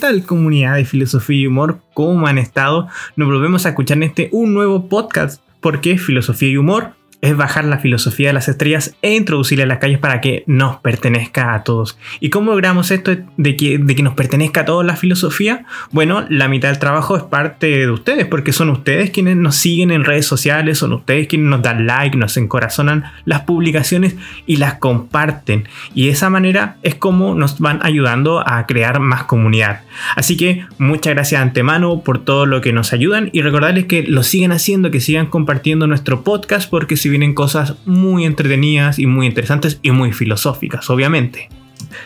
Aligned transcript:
¿Qué 0.00 0.06
tal 0.06 0.24
comunidad 0.24 0.76
de 0.76 0.86
filosofía 0.86 1.42
y 1.42 1.46
humor? 1.46 1.80
¿Cómo 1.92 2.26
han 2.26 2.38
estado? 2.38 2.88
Nos 3.16 3.28
volvemos 3.28 3.66
a 3.66 3.68
escuchar 3.68 3.98
en 3.98 4.04
este 4.04 4.30
un 4.32 4.54
nuevo 4.54 4.88
podcast. 4.88 5.42
¿Por 5.60 5.82
qué 5.82 5.98
filosofía 5.98 6.48
y 6.48 6.56
humor? 6.56 6.94
Es 7.20 7.36
bajar 7.36 7.64
la 7.64 7.78
filosofía 7.78 8.28
de 8.28 8.32
las 8.32 8.48
estrellas 8.48 8.94
e 9.02 9.14
introducirla 9.14 9.64
en 9.64 9.68
las 9.68 9.78
calles 9.78 9.98
para 9.98 10.20
que 10.20 10.44
nos 10.46 10.76
pertenezca 10.76 11.54
a 11.54 11.64
todos. 11.64 11.98
¿Y 12.18 12.30
cómo 12.30 12.52
logramos 12.52 12.90
esto 12.90 13.16
de 13.36 13.56
que, 13.56 13.78
de 13.78 13.94
que 13.94 14.02
nos 14.02 14.14
pertenezca 14.14 14.62
a 14.62 14.64
todos 14.64 14.84
la 14.84 14.96
filosofía? 14.96 15.66
Bueno, 15.90 16.24
la 16.28 16.48
mitad 16.48 16.68
del 16.68 16.78
trabajo 16.78 17.16
es 17.16 17.22
parte 17.22 17.66
de 17.66 17.90
ustedes, 17.90 18.26
porque 18.26 18.52
son 18.52 18.70
ustedes 18.70 19.10
quienes 19.10 19.36
nos 19.36 19.56
siguen 19.56 19.90
en 19.90 20.04
redes 20.04 20.26
sociales, 20.26 20.78
son 20.78 20.92
ustedes 20.94 21.26
quienes 21.26 21.48
nos 21.48 21.62
dan 21.62 21.86
like, 21.86 22.16
nos 22.16 22.36
encorazonan 22.36 23.04
las 23.24 23.42
publicaciones 23.42 24.16
y 24.46 24.56
las 24.56 24.74
comparten. 24.74 25.68
Y 25.94 26.06
de 26.06 26.12
esa 26.12 26.30
manera 26.30 26.76
es 26.82 26.94
como 26.94 27.34
nos 27.34 27.58
van 27.58 27.80
ayudando 27.82 28.42
a 28.46 28.66
crear 28.66 29.00
más 29.00 29.24
comunidad. 29.24 29.82
Así 30.16 30.36
que 30.36 30.64
muchas 30.78 31.14
gracias 31.14 31.40
de 31.40 31.48
antemano 31.48 32.00
por 32.00 32.24
todo 32.24 32.46
lo 32.46 32.60
que 32.60 32.72
nos 32.72 32.92
ayudan 32.92 33.28
y 33.32 33.42
recordarles 33.42 33.84
que 33.84 34.02
lo 34.04 34.22
siguen 34.22 34.52
haciendo, 34.52 34.90
que 34.90 35.00
sigan 35.00 35.26
compartiendo 35.26 35.86
nuestro 35.86 36.22
podcast, 36.22 36.70
porque 36.70 36.96
si 36.96 37.09
vienen 37.10 37.34
cosas 37.34 37.74
muy 37.84 38.24
entretenidas 38.24 38.98
y 38.98 39.06
muy 39.06 39.26
interesantes 39.26 39.78
y 39.82 39.90
muy 39.90 40.12
filosóficas, 40.12 40.88
obviamente. 40.88 41.48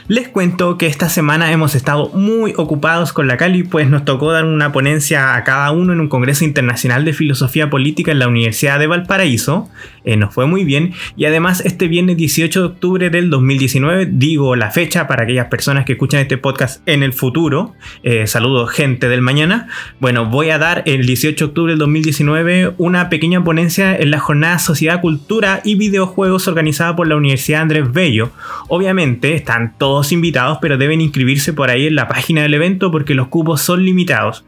Les 0.08 0.28
cuento 0.28 0.78
que 0.78 0.86
esta 0.86 1.08
semana 1.08 1.52
hemos 1.52 1.74
estado 1.74 2.10
muy 2.10 2.54
ocupados 2.56 3.12
con 3.12 3.26
la 3.26 3.36
Cali, 3.36 3.62
pues 3.62 3.88
nos 3.88 4.04
tocó 4.04 4.32
dar 4.32 4.44
una 4.44 4.72
ponencia 4.72 5.34
a 5.34 5.44
cada 5.44 5.70
uno 5.70 5.92
en 5.92 6.00
un 6.00 6.08
Congreso 6.08 6.44
Internacional 6.44 7.04
de 7.04 7.12
Filosofía 7.12 7.70
Política 7.70 8.12
en 8.12 8.18
la 8.18 8.28
Universidad 8.28 8.78
de 8.78 8.86
Valparaíso. 8.86 9.70
Eh, 10.04 10.16
nos 10.16 10.34
fue 10.34 10.46
muy 10.46 10.64
bien 10.64 10.92
y 11.16 11.24
además 11.24 11.62
este 11.64 11.88
viernes 11.88 12.18
18 12.18 12.60
de 12.60 12.66
octubre 12.66 13.10
del 13.10 13.30
2019, 13.30 14.08
digo 14.12 14.54
la 14.54 14.70
fecha 14.70 15.06
para 15.06 15.24
aquellas 15.24 15.46
personas 15.46 15.86
que 15.86 15.92
escuchan 15.92 16.20
este 16.20 16.36
podcast 16.36 16.86
en 16.86 17.02
el 17.02 17.14
futuro, 17.14 17.74
eh, 18.02 18.26
saludos 18.26 18.70
gente 18.70 19.08
del 19.08 19.22
mañana, 19.22 19.68
bueno, 20.00 20.26
voy 20.26 20.50
a 20.50 20.58
dar 20.58 20.82
el 20.84 21.06
18 21.06 21.44
de 21.44 21.48
octubre 21.48 21.72
del 21.72 21.78
2019 21.78 22.74
una 22.76 23.08
pequeña 23.08 23.42
ponencia 23.42 23.96
en 23.96 24.10
la 24.10 24.18
jornada 24.18 24.58
Sociedad, 24.58 25.00
Cultura 25.00 25.60
y 25.64 25.76
Videojuegos 25.76 26.48
organizada 26.48 26.94
por 26.96 27.06
la 27.06 27.16
Universidad 27.16 27.62
Andrés 27.62 27.90
Bello. 27.92 28.30
Obviamente 28.68 29.34
están 29.34 29.73
todos 29.78 30.12
invitados, 30.12 30.58
pero 30.60 30.78
deben 30.78 31.00
inscribirse 31.00 31.52
por 31.52 31.70
ahí 31.70 31.86
en 31.86 31.94
la 31.94 32.08
página 32.08 32.42
del 32.42 32.54
evento 32.54 32.90
porque 32.90 33.14
los 33.14 33.28
cupos 33.28 33.60
son 33.62 33.84
limitados. 33.84 34.44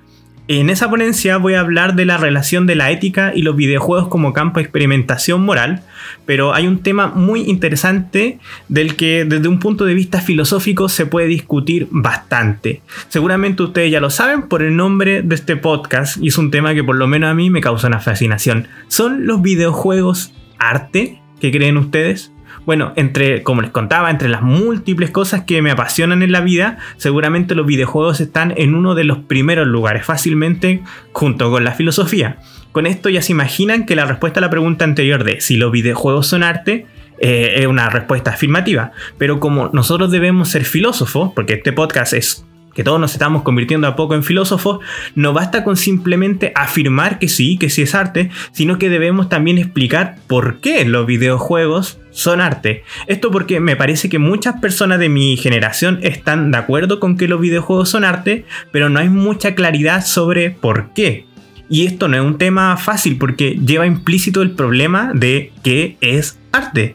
En 0.48 0.70
esa 0.70 0.88
ponencia 0.88 1.38
voy 1.38 1.54
a 1.54 1.60
hablar 1.60 1.96
de 1.96 2.04
la 2.04 2.18
relación 2.18 2.68
de 2.68 2.76
la 2.76 2.92
ética 2.92 3.32
y 3.34 3.42
los 3.42 3.56
videojuegos 3.56 4.06
como 4.06 4.32
campo 4.32 4.60
de 4.60 4.62
experimentación 4.62 5.44
moral, 5.44 5.82
pero 6.24 6.54
hay 6.54 6.68
un 6.68 6.84
tema 6.84 7.08
muy 7.08 7.42
interesante 7.42 8.38
del 8.68 8.94
que 8.94 9.24
desde 9.24 9.48
un 9.48 9.58
punto 9.58 9.84
de 9.84 9.94
vista 9.94 10.20
filosófico 10.20 10.88
se 10.88 11.04
puede 11.04 11.26
discutir 11.26 11.88
bastante. 11.90 12.80
Seguramente 13.08 13.64
ustedes 13.64 13.90
ya 13.90 14.00
lo 14.00 14.08
saben 14.08 14.42
por 14.42 14.62
el 14.62 14.76
nombre 14.76 15.22
de 15.22 15.34
este 15.34 15.56
podcast 15.56 16.16
y 16.22 16.28
es 16.28 16.38
un 16.38 16.52
tema 16.52 16.74
que 16.74 16.84
por 16.84 16.94
lo 16.94 17.08
menos 17.08 17.28
a 17.28 17.34
mí 17.34 17.50
me 17.50 17.60
causa 17.60 17.88
una 17.88 17.98
fascinación. 17.98 18.68
¿Son 18.86 19.26
los 19.26 19.42
videojuegos 19.42 20.32
arte? 20.60 21.20
¿Qué 21.40 21.50
creen 21.50 21.76
ustedes? 21.76 22.30
Bueno, 22.66 22.92
entre, 22.96 23.44
como 23.44 23.62
les 23.62 23.70
contaba, 23.70 24.10
entre 24.10 24.28
las 24.28 24.42
múltiples 24.42 25.10
cosas 25.10 25.44
que 25.44 25.62
me 25.62 25.70
apasionan 25.70 26.22
en 26.22 26.32
la 26.32 26.40
vida, 26.40 26.78
seguramente 26.96 27.54
los 27.54 27.64
videojuegos 27.64 28.20
están 28.20 28.52
en 28.56 28.74
uno 28.74 28.96
de 28.96 29.04
los 29.04 29.18
primeros 29.18 29.68
lugares, 29.68 30.04
fácilmente 30.04 30.82
junto 31.12 31.50
con 31.50 31.62
la 31.62 31.72
filosofía. 31.72 32.38
Con 32.72 32.86
esto 32.86 33.08
ya 33.08 33.22
se 33.22 33.32
imaginan 33.32 33.86
que 33.86 33.94
la 33.94 34.04
respuesta 34.04 34.40
a 34.40 34.42
la 34.42 34.50
pregunta 34.50 34.84
anterior 34.84 35.22
de 35.22 35.40
si 35.40 35.56
los 35.56 35.70
videojuegos 35.70 36.26
son 36.26 36.42
arte 36.42 36.86
eh, 37.20 37.54
es 37.58 37.66
una 37.66 37.88
respuesta 37.88 38.32
afirmativa. 38.32 38.90
Pero 39.16 39.38
como 39.38 39.70
nosotros 39.72 40.10
debemos 40.10 40.48
ser 40.48 40.64
filósofos, 40.64 41.32
porque 41.34 41.54
este 41.54 41.72
podcast 41.72 42.12
es 42.14 42.44
que 42.76 42.84
todos 42.84 43.00
nos 43.00 43.14
estamos 43.14 43.42
convirtiendo 43.42 43.86
a 43.86 43.96
poco 43.96 44.14
en 44.14 44.22
filósofos, 44.22 44.80
no 45.14 45.32
basta 45.32 45.64
con 45.64 45.78
simplemente 45.78 46.52
afirmar 46.54 47.18
que 47.18 47.26
sí, 47.26 47.56
que 47.56 47.70
sí 47.70 47.80
es 47.80 47.94
arte, 47.94 48.30
sino 48.52 48.78
que 48.78 48.90
debemos 48.90 49.30
también 49.30 49.56
explicar 49.56 50.16
por 50.26 50.60
qué 50.60 50.84
los 50.84 51.06
videojuegos 51.06 51.98
son 52.10 52.42
arte. 52.42 52.84
Esto 53.06 53.30
porque 53.30 53.60
me 53.60 53.76
parece 53.76 54.10
que 54.10 54.18
muchas 54.18 54.60
personas 54.60 54.98
de 54.98 55.08
mi 55.08 55.38
generación 55.38 56.00
están 56.02 56.50
de 56.50 56.58
acuerdo 56.58 57.00
con 57.00 57.16
que 57.16 57.28
los 57.28 57.40
videojuegos 57.40 57.88
son 57.88 58.04
arte, 58.04 58.44
pero 58.72 58.90
no 58.90 59.00
hay 59.00 59.08
mucha 59.08 59.54
claridad 59.54 60.04
sobre 60.04 60.50
por 60.50 60.92
qué. 60.92 61.24
Y 61.70 61.86
esto 61.86 62.08
no 62.08 62.16
es 62.16 62.22
un 62.22 62.36
tema 62.36 62.76
fácil 62.76 63.16
porque 63.16 63.58
lleva 63.64 63.86
implícito 63.86 64.42
el 64.42 64.50
problema 64.50 65.12
de 65.14 65.50
qué 65.64 65.96
es 66.02 66.38
arte. 66.52 66.94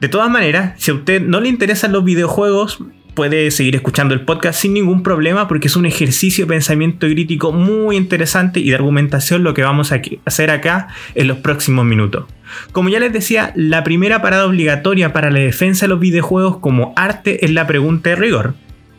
De 0.00 0.08
todas 0.08 0.30
maneras, 0.30 0.72
si 0.78 0.90
a 0.90 0.94
usted 0.94 1.20
no 1.20 1.40
le 1.40 1.50
interesan 1.50 1.92
los 1.92 2.02
videojuegos, 2.02 2.82
puede 3.18 3.50
seguir 3.50 3.74
escuchando 3.74 4.14
el 4.14 4.20
podcast 4.20 4.60
sin 4.60 4.74
ningún 4.74 5.02
problema 5.02 5.48
porque 5.48 5.66
es 5.66 5.74
un 5.74 5.86
ejercicio 5.86 6.46
de 6.46 6.50
pensamiento 6.50 7.08
crítico 7.08 7.50
muy 7.50 7.96
interesante 7.96 8.60
y 8.60 8.68
de 8.68 8.76
argumentación 8.76 9.42
lo 9.42 9.54
que 9.54 9.64
vamos 9.64 9.90
a 9.90 10.00
hacer 10.24 10.52
acá 10.52 10.86
en 11.16 11.26
los 11.26 11.38
próximos 11.38 11.84
minutos. 11.84 12.26
Como 12.70 12.90
ya 12.90 13.00
les 13.00 13.12
decía, 13.12 13.52
la 13.56 13.82
primera 13.82 14.22
parada 14.22 14.46
obligatoria 14.46 15.12
para 15.12 15.32
la 15.32 15.40
defensa 15.40 15.86
de 15.86 15.88
los 15.88 15.98
videojuegos 15.98 16.58
como 16.58 16.92
arte 16.94 17.44
es 17.44 17.50
la 17.50 17.66
pregunta 17.66 18.10
de 18.10 18.14
rigor. 18.14 18.54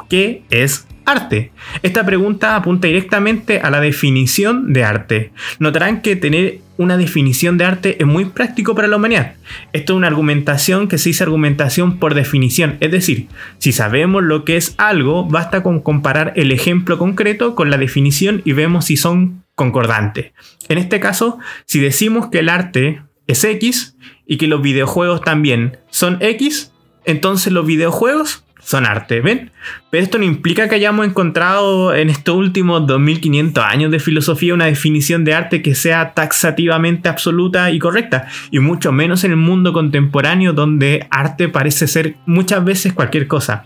¿Qué 0.09 0.43
es 0.49 0.85
arte? 1.05 1.53
Esta 1.81 2.05
pregunta 2.05 2.57
apunta 2.57 2.89
directamente 2.89 3.61
a 3.61 3.69
la 3.69 3.79
definición 3.79 4.73
de 4.73 4.83
arte. 4.83 5.31
Notarán 5.59 6.01
que 6.01 6.17
tener 6.17 6.59
una 6.79 6.95
definición 6.95 7.57
de 7.57 7.65
arte 7.65 7.97
es 8.01 8.07
muy 8.07 8.23
práctico 8.23 8.73
para 8.73 8.87
la 8.87 8.95
humanidad. 8.95 9.33
Esto 9.73 9.93
es 9.93 9.97
una 9.97 10.07
argumentación 10.07 10.87
que 10.87 10.97
se 10.97 11.09
dice 11.09 11.25
argumentación 11.25 11.99
por 11.99 12.13
definición, 12.13 12.77
es 12.79 12.89
decir, 12.89 13.27
si 13.57 13.73
sabemos 13.73 14.23
lo 14.23 14.45
que 14.45 14.55
es 14.55 14.75
algo, 14.77 15.25
basta 15.25 15.61
con 15.61 15.81
comparar 15.81 16.31
el 16.37 16.53
ejemplo 16.53 16.97
concreto 16.97 17.53
con 17.53 17.69
la 17.69 17.77
definición 17.77 18.41
y 18.45 18.53
vemos 18.53 18.85
si 18.85 18.95
son 18.95 19.43
concordantes. 19.55 20.31
En 20.69 20.77
este 20.77 21.01
caso, 21.01 21.37
si 21.65 21.79
decimos 21.79 22.29
que 22.29 22.39
el 22.39 22.47
arte 22.47 23.01
es 23.27 23.43
X 23.43 23.97
y 24.25 24.37
que 24.37 24.47
los 24.47 24.61
videojuegos 24.61 25.19
también 25.19 25.79
son 25.89 26.17
X, 26.21 26.71
entonces 27.03 27.51
los 27.51 27.65
videojuegos 27.65 28.45
son 28.59 28.85
arte, 28.85 29.21
¿ven? 29.21 29.51
Pero 29.89 30.03
esto 30.03 30.17
no 30.17 30.25
implica 30.25 30.69
que 30.69 30.75
hayamos 30.75 31.05
encontrado 31.05 31.93
en 31.95 32.09
estos 32.09 32.35
últimos 32.35 32.85
2500 32.85 33.63
años 33.63 33.91
de 33.91 33.99
filosofía 33.99 34.53
una 34.53 34.65
definición 34.65 35.23
de 35.23 35.33
arte 35.33 35.61
que 35.61 35.75
sea 35.75 36.13
taxativamente 36.13 37.09
absoluta 37.09 37.71
y 37.71 37.79
correcta, 37.79 38.27
y 38.51 38.59
mucho 38.59 38.91
menos 38.91 39.23
en 39.23 39.31
el 39.31 39.37
mundo 39.37 39.73
contemporáneo 39.73 40.53
donde 40.53 41.07
arte 41.09 41.49
parece 41.49 41.87
ser 41.87 42.15
muchas 42.25 42.63
veces 42.63 42.93
cualquier 42.93 43.27
cosa. 43.27 43.65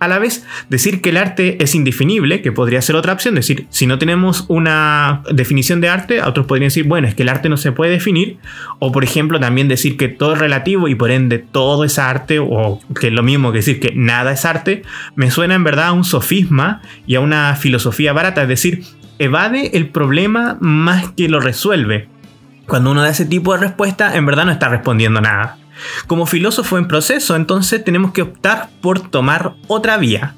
A 0.00 0.08
la 0.08 0.18
vez, 0.18 0.46
decir 0.70 1.02
que 1.02 1.10
el 1.10 1.18
arte 1.18 1.62
es 1.62 1.74
indefinible, 1.74 2.40
que 2.40 2.52
podría 2.52 2.80
ser 2.80 2.96
otra 2.96 3.12
opción, 3.12 3.34
decir, 3.34 3.66
si 3.68 3.86
no 3.86 3.98
tenemos 3.98 4.46
una 4.48 5.22
definición 5.30 5.82
de 5.82 5.90
arte, 5.90 6.22
otros 6.22 6.46
podrían 6.46 6.68
decir, 6.68 6.84
bueno, 6.86 7.06
es 7.06 7.14
que 7.14 7.22
el 7.22 7.28
arte 7.28 7.50
no 7.50 7.58
se 7.58 7.72
puede 7.72 7.92
definir, 7.92 8.38
o 8.78 8.92
por 8.92 9.04
ejemplo 9.04 9.38
también 9.38 9.68
decir 9.68 9.98
que 9.98 10.08
todo 10.08 10.32
es 10.32 10.38
relativo 10.38 10.88
y 10.88 10.94
por 10.94 11.10
ende 11.10 11.38
todo 11.38 11.84
es 11.84 11.98
arte, 11.98 12.38
o 12.38 12.80
que 12.98 13.08
es 13.08 13.12
lo 13.12 13.22
mismo 13.22 13.52
que 13.52 13.58
decir 13.58 13.78
que 13.78 13.92
nada 13.94 14.32
es 14.32 14.46
arte, 14.46 14.84
me 15.16 15.30
suena 15.30 15.54
en 15.54 15.64
verdad 15.64 15.88
a 15.88 15.92
un 15.92 16.04
sofisma 16.04 16.80
y 17.06 17.16
a 17.16 17.20
una 17.20 17.54
filosofía 17.56 18.14
barata, 18.14 18.40
es 18.40 18.48
decir, 18.48 18.84
evade 19.18 19.76
el 19.76 19.90
problema 19.90 20.56
más 20.60 21.12
que 21.12 21.28
lo 21.28 21.40
resuelve. 21.40 22.08
Cuando 22.66 22.90
uno 22.92 23.02
da 23.02 23.10
ese 23.10 23.26
tipo 23.26 23.52
de 23.52 23.60
respuesta, 23.60 24.16
en 24.16 24.24
verdad 24.24 24.46
no 24.46 24.52
está 24.52 24.70
respondiendo 24.70 25.20
nada. 25.20 25.58
Como 26.06 26.26
filósofo 26.26 26.78
en 26.78 26.88
proceso, 26.88 27.36
entonces 27.36 27.84
tenemos 27.84 28.12
que 28.12 28.22
optar 28.22 28.70
por 28.80 29.00
tomar 29.00 29.54
otra 29.66 29.96
vía. 29.96 30.34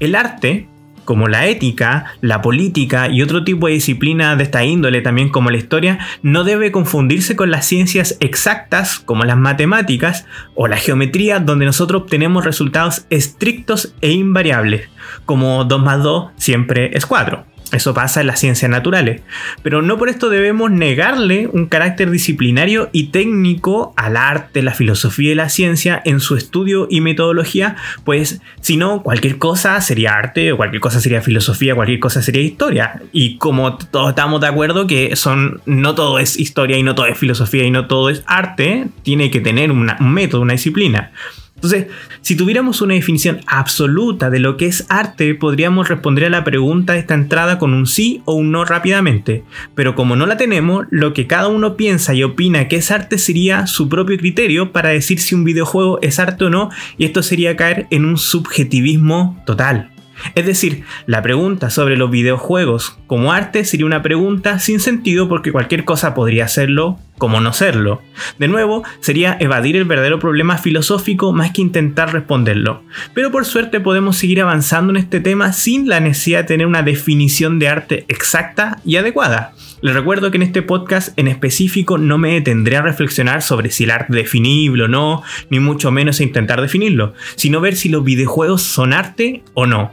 El 0.00 0.14
arte, 0.14 0.68
como 1.04 1.28
la 1.28 1.46
ética, 1.46 2.06
la 2.20 2.42
política 2.42 3.08
y 3.08 3.22
otro 3.22 3.44
tipo 3.44 3.66
de 3.66 3.74
disciplina 3.74 4.36
de 4.36 4.44
esta 4.44 4.64
índole, 4.64 5.02
también 5.02 5.28
como 5.28 5.50
la 5.50 5.58
historia, 5.58 5.98
no 6.22 6.44
debe 6.44 6.72
confundirse 6.72 7.36
con 7.36 7.50
las 7.50 7.66
ciencias 7.66 8.16
exactas 8.20 8.98
como 8.98 9.24
las 9.24 9.36
matemáticas 9.36 10.26
o 10.54 10.66
la 10.66 10.76
geometría, 10.76 11.40
donde 11.40 11.66
nosotros 11.66 12.02
obtenemos 12.02 12.44
resultados 12.44 13.06
estrictos 13.10 13.94
e 14.00 14.12
invariables, 14.12 14.88
como 15.26 15.64
2 15.64 15.82
más 15.82 16.02
2 16.02 16.32
siempre 16.36 16.90
es 16.96 17.06
4. 17.06 17.53
Eso 17.74 17.94
pasa 17.94 18.20
en 18.20 18.28
las 18.28 18.40
ciencias 18.40 18.70
naturales. 18.70 19.22
Pero 19.62 19.82
no 19.82 19.98
por 19.98 20.08
esto 20.08 20.28
debemos 20.28 20.70
negarle 20.70 21.48
un 21.52 21.66
carácter 21.66 22.10
disciplinario 22.10 22.88
y 22.92 23.08
técnico 23.08 23.92
al 23.96 24.16
arte, 24.16 24.62
la 24.62 24.72
filosofía 24.72 25.32
y 25.32 25.34
la 25.34 25.48
ciencia 25.48 26.00
en 26.04 26.20
su 26.20 26.36
estudio 26.36 26.86
y 26.90 27.00
metodología, 27.00 27.76
pues 28.04 28.40
si 28.60 28.76
no, 28.76 29.02
cualquier 29.02 29.38
cosa 29.38 29.80
sería 29.80 30.14
arte, 30.14 30.52
o 30.52 30.56
cualquier 30.56 30.80
cosa 30.80 31.00
sería 31.00 31.22
filosofía, 31.22 31.74
cualquier 31.74 32.00
cosa 32.00 32.22
sería 32.22 32.42
historia. 32.42 33.02
Y 33.12 33.36
como 33.38 33.76
todos 33.76 34.10
estamos 34.10 34.40
de 34.40 34.46
acuerdo 34.46 34.86
que 34.86 35.16
son, 35.16 35.60
no 35.66 35.94
todo 35.94 36.18
es 36.18 36.38
historia 36.38 36.78
y 36.78 36.82
no 36.82 36.94
todo 36.94 37.06
es 37.06 37.18
filosofía 37.18 37.64
y 37.64 37.70
no 37.70 37.86
todo 37.86 38.10
es 38.10 38.22
arte, 38.26 38.86
tiene 39.02 39.30
que 39.30 39.40
tener 39.40 39.70
un 39.70 39.90
método, 40.00 40.42
una 40.42 40.52
disciplina. 40.52 41.12
Entonces, 41.56 41.86
si 42.20 42.36
tuviéramos 42.36 42.82
una 42.82 42.94
definición 42.94 43.40
absoluta 43.46 44.28
de 44.28 44.38
lo 44.38 44.56
que 44.56 44.66
es 44.66 44.84
arte, 44.88 45.34
podríamos 45.34 45.88
responder 45.88 46.24
a 46.26 46.30
la 46.30 46.44
pregunta 46.44 46.92
de 46.92 46.98
esta 46.98 47.14
entrada 47.14 47.58
con 47.58 47.72
un 47.72 47.86
sí 47.86 48.22
o 48.26 48.34
un 48.34 48.50
no 48.50 48.64
rápidamente. 48.64 49.44
Pero 49.74 49.94
como 49.94 50.14
no 50.14 50.26
la 50.26 50.36
tenemos, 50.36 50.86
lo 50.90 51.14
que 51.14 51.26
cada 51.26 51.48
uno 51.48 51.76
piensa 51.76 52.12
y 52.14 52.22
opina 52.22 52.68
que 52.68 52.76
es 52.76 52.90
arte 52.90 53.18
sería 53.18 53.66
su 53.66 53.88
propio 53.88 54.18
criterio 54.18 54.72
para 54.72 54.90
decir 54.90 55.20
si 55.20 55.34
un 55.34 55.44
videojuego 55.44 55.98
es 56.02 56.18
arte 56.18 56.44
o 56.44 56.50
no, 56.50 56.70
y 56.98 57.06
esto 57.06 57.22
sería 57.22 57.56
caer 57.56 57.86
en 57.90 58.04
un 58.04 58.18
subjetivismo 58.18 59.42
total. 59.46 59.90
Es 60.34 60.46
decir, 60.46 60.84
la 61.06 61.22
pregunta 61.22 61.70
sobre 61.70 61.96
los 61.96 62.10
videojuegos 62.10 62.98
como 63.06 63.32
arte 63.32 63.64
sería 63.64 63.86
una 63.86 64.02
pregunta 64.02 64.58
sin 64.58 64.80
sentido 64.80 65.28
porque 65.28 65.52
cualquier 65.52 65.84
cosa 65.84 66.14
podría 66.14 66.48
serlo 66.48 66.98
como 67.18 67.40
no 67.40 67.52
serlo. 67.52 68.02
De 68.38 68.48
nuevo, 68.48 68.82
sería 69.00 69.36
evadir 69.38 69.76
el 69.76 69.84
verdadero 69.84 70.18
problema 70.18 70.58
filosófico 70.58 71.32
más 71.32 71.52
que 71.52 71.62
intentar 71.62 72.12
responderlo. 72.12 72.82
Pero 73.12 73.30
por 73.30 73.44
suerte 73.44 73.80
podemos 73.80 74.16
seguir 74.16 74.40
avanzando 74.40 74.90
en 74.90 74.96
este 74.96 75.20
tema 75.20 75.52
sin 75.52 75.88
la 75.88 76.00
necesidad 76.00 76.40
de 76.40 76.44
tener 76.44 76.66
una 76.66 76.82
definición 76.82 77.58
de 77.58 77.68
arte 77.68 78.04
exacta 78.08 78.80
y 78.84 78.96
adecuada. 78.96 79.54
Les 79.80 79.94
recuerdo 79.94 80.30
que 80.30 80.38
en 80.38 80.42
este 80.42 80.62
podcast 80.62 81.16
en 81.18 81.28
específico 81.28 81.98
no 81.98 82.16
me 82.16 82.32
detendré 82.32 82.78
a 82.78 82.82
reflexionar 82.82 83.42
sobre 83.42 83.70
si 83.70 83.84
el 83.84 83.90
arte 83.90 84.12
es 84.12 84.24
definible 84.24 84.84
o 84.84 84.88
no, 84.88 85.22
ni 85.50 85.60
mucho 85.60 85.90
menos 85.90 86.20
a 86.20 86.24
intentar 86.24 86.60
definirlo, 86.60 87.14
sino 87.36 87.60
ver 87.60 87.76
si 87.76 87.90
los 87.90 88.02
videojuegos 88.02 88.62
son 88.62 88.92
arte 88.92 89.42
o 89.52 89.66
no. 89.66 89.92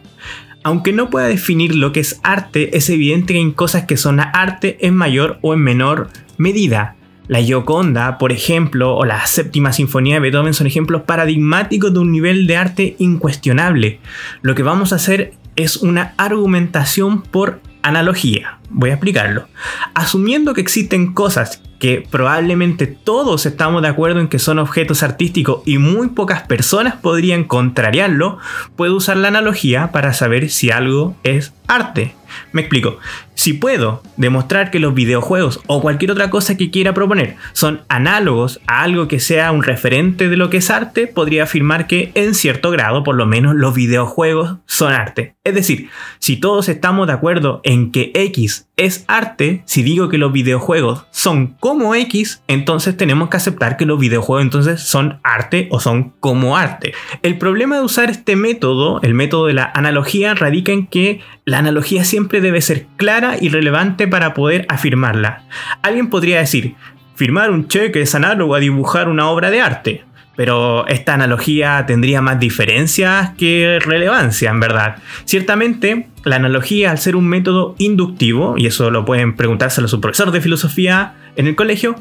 Aunque 0.63 0.93
no 0.93 1.09
pueda 1.09 1.27
definir 1.27 1.75
lo 1.75 1.91
que 1.91 2.01
es 2.01 2.19
arte, 2.23 2.77
es 2.77 2.89
evidente 2.89 3.33
que 3.33 3.39
hay 3.39 3.51
cosas 3.53 3.85
que 3.85 3.97
son 3.97 4.19
arte 4.19 4.77
en 4.81 4.95
mayor 4.95 5.39
o 5.41 5.53
en 5.53 5.61
menor 5.61 6.09
medida. 6.37 6.95
La 7.27 7.41
Gioconda, 7.41 8.17
por 8.17 8.31
ejemplo, 8.31 8.95
o 8.95 9.05
la 9.05 9.25
séptima 9.25 9.73
sinfonía 9.73 10.15
de 10.15 10.19
Beethoven 10.19 10.53
son 10.53 10.67
ejemplos 10.67 11.03
paradigmáticos 11.03 11.93
de 11.93 11.99
un 11.99 12.11
nivel 12.11 12.45
de 12.45 12.57
arte 12.57 12.95
incuestionable. 12.99 13.99
Lo 14.41 14.53
que 14.53 14.63
vamos 14.63 14.91
a 14.91 14.97
hacer 14.97 15.33
es 15.55 15.77
una 15.77 16.13
argumentación 16.17 17.21
por 17.21 17.61
analogía. 17.81 18.59
Voy 18.69 18.89
a 18.89 18.93
explicarlo. 18.93 19.47
Asumiendo 19.93 20.53
que 20.53 20.61
existen 20.61 21.13
cosas 21.13 21.61
que 21.81 22.07
probablemente 22.07 22.85
todos 22.85 23.47
estamos 23.47 23.81
de 23.81 23.87
acuerdo 23.87 24.19
en 24.19 24.27
que 24.27 24.37
son 24.37 24.59
objetos 24.59 25.01
artísticos 25.01 25.63
y 25.65 25.79
muy 25.79 26.09
pocas 26.09 26.43
personas 26.43 26.95
podrían 26.95 27.43
contrariarlo, 27.43 28.37
puedo 28.75 28.95
usar 28.95 29.17
la 29.17 29.29
analogía 29.29 29.91
para 29.91 30.13
saber 30.13 30.51
si 30.51 30.69
algo 30.69 31.15
es 31.23 31.53
arte. 31.67 32.13
Me 32.51 32.61
explico. 32.61 32.97
Si 33.33 33.53
puedo 33.53 34.03
demostrar 34.17 34.69
que 34.69 34.79
los 34.79 34.93
videojuegos 34.93 35.61
o 35.65 35.81
cualquier 35.81 36.11
otra 36.11 36.29
cosa 36.29 36.55
que 36.55 36.69
quiera 36.69 36.93
proponer 36.93 37.37
son 37.53 37.81
análogos 37.89 38.61
a 38.67 38.83
algo 38.83 39.07
que 39.07 39.19
sea 39.19 39.51
un 39.51 39.63
referente 39.63 40.29
de 40.29 40.37
lo 40.37 40.49
que 40.49 40.57
es 40.57 40.69
arte, 40.69 41.07
podría 41.07 41.43
afirmar 41.43 41.87
que 41.87 42.11
en 42.13 42.35
cierto 42.35 42.69
grado, 42.69 43.03
por 43.03 43.15
lo 43.15 43.25
menos, 43.25 43.55
los 43.55 43.73
videojuegos 43.73 44.57
son 44.67 44.93
arte. 44.93 45.35
Es 45.43 45.55
decir, 45.55 45.89
si 46.19 46.37
todos 46.37 46.69
estamos 46.69 47.07
de 47.07 47.13
acuerdo 47.13 47.61
en 47.63 47.91
que 47.91 48.11
X 48.13 48.67
es 48.85 49.05
arte, 49.07 49.61
si 49.65 49.83
digo 49.83 50.09
que 50.09 50.17
los 50.17 50.31
videojuegos 50.31 51.05
son 51.11 51.55
como 51.59 51.93
X, 51.93 52.41
entonces 52.47 52.97
tenemos 52.97 53.29
que 53.29 53.37
aceptar 53.37 53.77
que 53.77 53.85
los 53.85 53.99
videojuegos 53.99 54.43
entonces 54.43 54.81
son 54.81 55.19
arte 55.23 55.67
o 55.71 55.79
son 55.79 56.13
como 56.19 56.57
arte. 56.57 56.93
El 57.21 57.37
problema 57.37 57.77
de 57.77 57.83
usar 57.83 58.09
este 58.09 58.35
método, 58.35 58.99
el 59.01 59.13
método 59.13 59.45
de 59.45 59.53
la 59.53 59.71
analogía, 59.73 60.33
radica 60.33 60.71
en 60.71 60.87
que 60.87 61.21
la 61.45 61.59
analogía 61.59 62.05
siempre 62.05 62.41
debe 62.41 62.61
ser 62.61 62.87
clara 62.97 63.37
y 63.39 63.49
relevante 63.49 64.07
para 64.07 64.33
poder 64.33 64.65
afirmarla. 64.67 65.43
Alguien 65.83 66.09
podría 66.09 66.39
decir, 66.39 66.75
firmar 67.15 67.51
un 67.51 67.67
cheque 67.67 68.01
es 68.01 68.15
análogo 68.15 68.55
a 68.55 68.59
dibujar 68.59 69.09
una 69.09 69.29
obra 69.29 69.51
de 69.51 69.61
arte. 69.61 70.05
Pero 70.41 70.87
esta 70.87 71.13
analogía 71.13 71.85
tendría 71.85 72.19
más 72.19 72.39
diferencias 72.39 73.29
que 73.37 73.77
relevancia, 73.79 74.49
en 74.49 74.59
verdad. 74.59 74.95
Ciertamente, 75.25 76.07
la 76.23 76.37
analogía, 76.37 76.89
al 76.89 76.97
ser 76.97 77.15
un 77.15 77.27
método 77.27 77.75
inductivo, 77.77 78.55
y 78.57 78.65
eso 78.65 78.89
lo 78.89 79.05
pueden 79.05 79.35
preguntárselo 79.35 79.85
a 79.85 79.87
su 79.87 80.01
profesor 80.01 80.31
de 80.31 80.41
filosofía 80.41 81.13
en 81.35 81.45
el 81.45 81.55
colegio, 81.55 81.95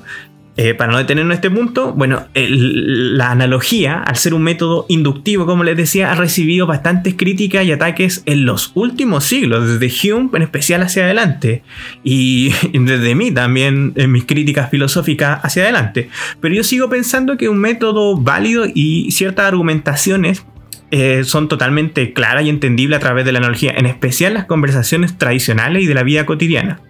eh, 0.62 0.74
para 0.74 0.92
no 0.92 0.98
detenernos 0.98 1.32
en 1.32 1.36
este 1.36 1.50
punto, 1.50 1.94
bueno, 1.94 2.26
la 2.34 3.30
analogía, 3.30 4.02
al 4.02 4.16
ser 4.16 4.34
un 4.34 4.42
método 4.42 4.84
inductivo, 4.90 5.46
como 5.46 5.64
les 5.64 5.74
decía, 5.74 6.12
ha 6.12 6.14
recibido 6.14 6.66
bastantes 6.66 7.14
críticas 7.14 7.64
y 7.64 7.72
ataques 7.72 8.22
en 8.26 8.44
los 8.44 8.70
últimos 8.74 9.24
siglos, 9.24 9.80
desde 9.80 10.12
Hume 10.12 10.28
en 10.34 10.42
especial 10.42 10.82
hacia 10.82 11.04
adelante, 11.04 11.62
y 12.04 12.52
desde 12.74 13.14
mí 13.14 13.30
también 13.30 13.94
en 13.96 14.12
mis 14.12 14.26
críticas 14.26 14.68
filosóficas 14.68 15.42
hacia 15.42 15.62
adelante. 15.62 16.10
Pero 16.42 16.54
yo 16.54 16.62
sigo 16.62 16.90
pensando 16.90 17.38
que 17.38 17.48
un 17.48 17.56
método 17.56 18.18
válido 18.18 18.66
y 18.66 19.10
ciertas 19.12 19.46
argumentaciones 19.46 20.44
eh, 20.90 21.22
son 21.24 21.48
totalmente 21.48 22.12
claras 22.12 22.44
y 22.44 22.48
entendibles 22.48 22.96
a 22.96 23.00
través 23.00 23.24
de 23.24 23.32
la 23.32 23.38
analogía, 23.38 23.72
en 23.76 23.86
especial 23.86 24.34
las 24.34 24.46
conversaciones 24.46 25.16
tradicionales 25.16 25.84
y 25.84 25.86
de 25.86 25.94
la 25.94 26.02
vida 26.02 26.26
cotidiana. 26.26 26.80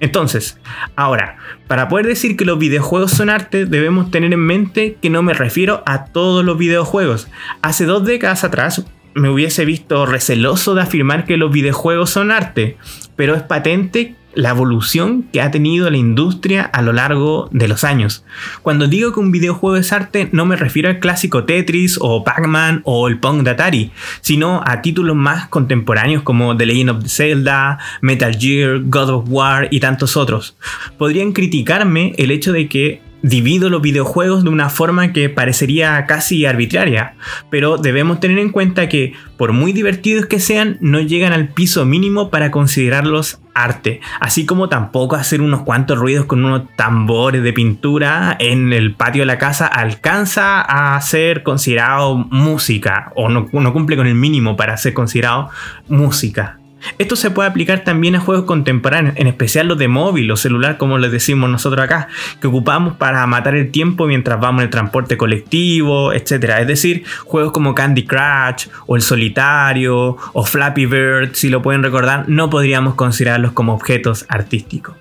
Entonces, 0.00 0.58
ahora, 0.96 1.36
para 1.66 1.88
poder 1.88 2.06
decir 2.06 2.36
que 2.36 2.44
los 2.44 2.58
videojuegos 2.58 3.10
son 3.10 3.28
arte, 3.28 3.66
debemos 3.66 4.10
tener 4.10 4.32
en 4.32 4.40
mente 4.40 4.96
que 5.02 5.10
no 5.10 5.22
me 5.22 5.34
refiero 5.34 5.82
a 5.86 6.06
todos 6.06 6.44
los 6.44 6.56
videojuegos. 6.56 7.28
Hace 7.60 7.84
dos 7.84 8.04
décadas 8.04 8.44
atrás 8.44 8.84
me 9.14 9.28
hubiese 9.28 9.64
visto 9.64 10.06
receloso 10.06 10.74
de 10.74 10.82
afirmar 10.82 11.24
que 11.24 11.36
los 11.36 11.52
videojuegos 11.52 12.10
son 12.10 12.30
arte, 12.30 12.78
pero 13.16 13.34
es 13.34 13.42
patente 13.42 14.14
la 14.34 14.50
evolución 14.50 15.24
que 15.32 15.40
ha 15.40 15.50
tenido 15.50 15.90
la 15.90 15.96
industria 15.96 16.62
a 16.62 16.82
lo 16.82 16.92
largo 16.92 17.48
de 17.52 17.68
los 17.68 17.84
años. 17.84 18.24
Cuando 18.62 18.86
digo 18.86 19.12
que 19.12 19.20
un 19.20 19.32
videojuego 19.32 19.76
es 19.76 19.92
arte, 19.92 20.28
no 20.32 20.46
me 20.46 20.56
refiero 20.56 20.88
al 20.88 21.00
clásico 21.00 21.44
Tetris 21.44 21.98
o 22.00 22.24
Pac-Man 22.24 22.82
o 22.84 23.08
el 23.08 23.18
Pong 23.18 23.42
de 23.42 23.50
Atari, 23.50 23.90
sino 24.20 24.62
a 24.66 24.82
títulos 24.82 25.16
más 25.16 25.48
contemporáneos 25.48 26.22
como 26.22 26.56
The 26.56 26.66
Legend 26.66 26.90
of 26.90 27.06
Zelda, 27.06 27.78
Metal 28.00 28.36
Gear, 28.38 28.80
God 28.84 29.10
of 29.10 29.24
War 29.28 29.68
y 29.70 29.80
tantos 29.80 30.16
otros. 30.16 30.56
Podrían 30.98 31.32
criticarme 31.32 32.14
el 32.16 32.30
hecho 32.30 32.52
de 32.52 32.68
que 32.68 33.09
divido 33.22 33.70
los 33.70 33.82
videojuegos 33.82 34.44
de 34.44 34.50
una 34.50 34.70
forma 34.70 35.12
que 35.12 35.28
parecería 35.28 36.04
casi 36.06 36.46
arbitraria, 36.46 37.14
pero 37.50 37.76
debemos 37.76 38.20
tener 38.20 38.38
en 38.38 38.50
cuenta 38.50 38.88
que 38.88 39.12
por 39.36 39.52
muy 39.52 39.72
divertidos 39.72 40.26
que 40.26 40.38
sean, 40.38 40.78
no 40.80 41.00
llegan 41.00 41.32
al 41.32 41.48
piso 41.48 41.84
mínimo 41.84 42.30
para 42.30 42.50
considerarlos 42.50 43.40
arte, 43.54 44.00
así 44.20 44.46
como 44.46 44.68
tampoco 44.68 45.16
hacer 45.16 45.40
unos 45.40 45.62
cuantos 45.62 45.98
ruidos 45.98 46.26
con 46.26 46.44
unos 46.44 46.62
tambores 46.76 47.42
de 47.42 47.52
pintura 47.52 48.36
en 48.38 48.72
el 48.72 48.94
patio 48.94 49.22
de 49.22 49.26
la 49.26 49.38
casa 49.38 49.66
alcanza 49.66 50.60
a 50.60 51.00
ser 51.00 51.42
considerado 51.42 52.16
música 52.16 53.12
o 53.16 53.28
no, 53.28 53.48
no 53.52 53.72
cumple 53.72 53.96
con 53.96 54.06
el 54.06 54.14
mínimo 54.14 54.56
para 54.56 54.76
ser 54.76 54.94
considerado 54.94 55.50
música. 55.88 56.59
Esto 56.98 57.16
se 57.16 57.30
puede 57.30 57.48
aplicar 57.48 57.84
también 57.84 58.14
a 58.14 58.20
juegos 58.20 58.44
contemporáneos, 58.44 59.14
en 59.16 59.26
especial 59.26 59.68
los 59.68 59.78
de 59.78 59.88
móvil 59.88 60.30
o 60.30 60.36
celular, 60.36 60.76
como 60.76 60.98
les 60.98 61.12
decimos 61.12 61.50
nosotros 61.50 61.84
acá, 61.84 62.08
que 62.40 62.46
ocupamos 62.46 62.96
para 62.96 63.26
matar 63.26 63.54
el 63.54 63.70
tiempo 63.70 64.06
mientras 64.06 64.40
vamos 64.40 64.60
en 64.60 64.64
el 64.64 64.70
transporte 64.70 65.16
colectivo, 65.16 66.12
etc. 66.12 66.56
Es 66.60 66.66
decir, 66.66 67.04
juegos 67.24 67.52
como 67.52 67.74
Candy 67.74 68.04
Crush 68.04 68.68
o 68.86 68.96
El 68.96 69.02
Solitario 69.02 70.16
o 70.32 70.44
Flappy 70.44 70.86
Bird, 70.86 71.34
si 71.34 71.48
lo 71.48 71.62
pueden 71.62 71.82
recordar, 71.82 72.28
no 72.28 72.50
podríamos 72.50 72.94
considerarlos 72.94 73.52
como 73.52 73.74
objetos 73.74 74.26
artísticos. 74.28 74.94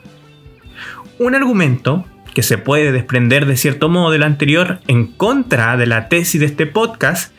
Un 1.18 1.36
argumento 1.36 2.06
que 2.34 2.44
se 2.44 2.58
puede 2.58 2.92
desprender 2.92 3.46
de 3.46 3.58
cierto 3.58 3.90
modo 3.90 4.12
de 4.12 4.20
lo 4.20 4.26
anterior 4.26 4.80
en 4.88 5.08
contra 5.08 5.76
de 5.78 5.88
la 5.88 6.08
tesis 6.08 6.40
de 6.40 6.46
este 6.46 6.68
podcast 6.68 7.34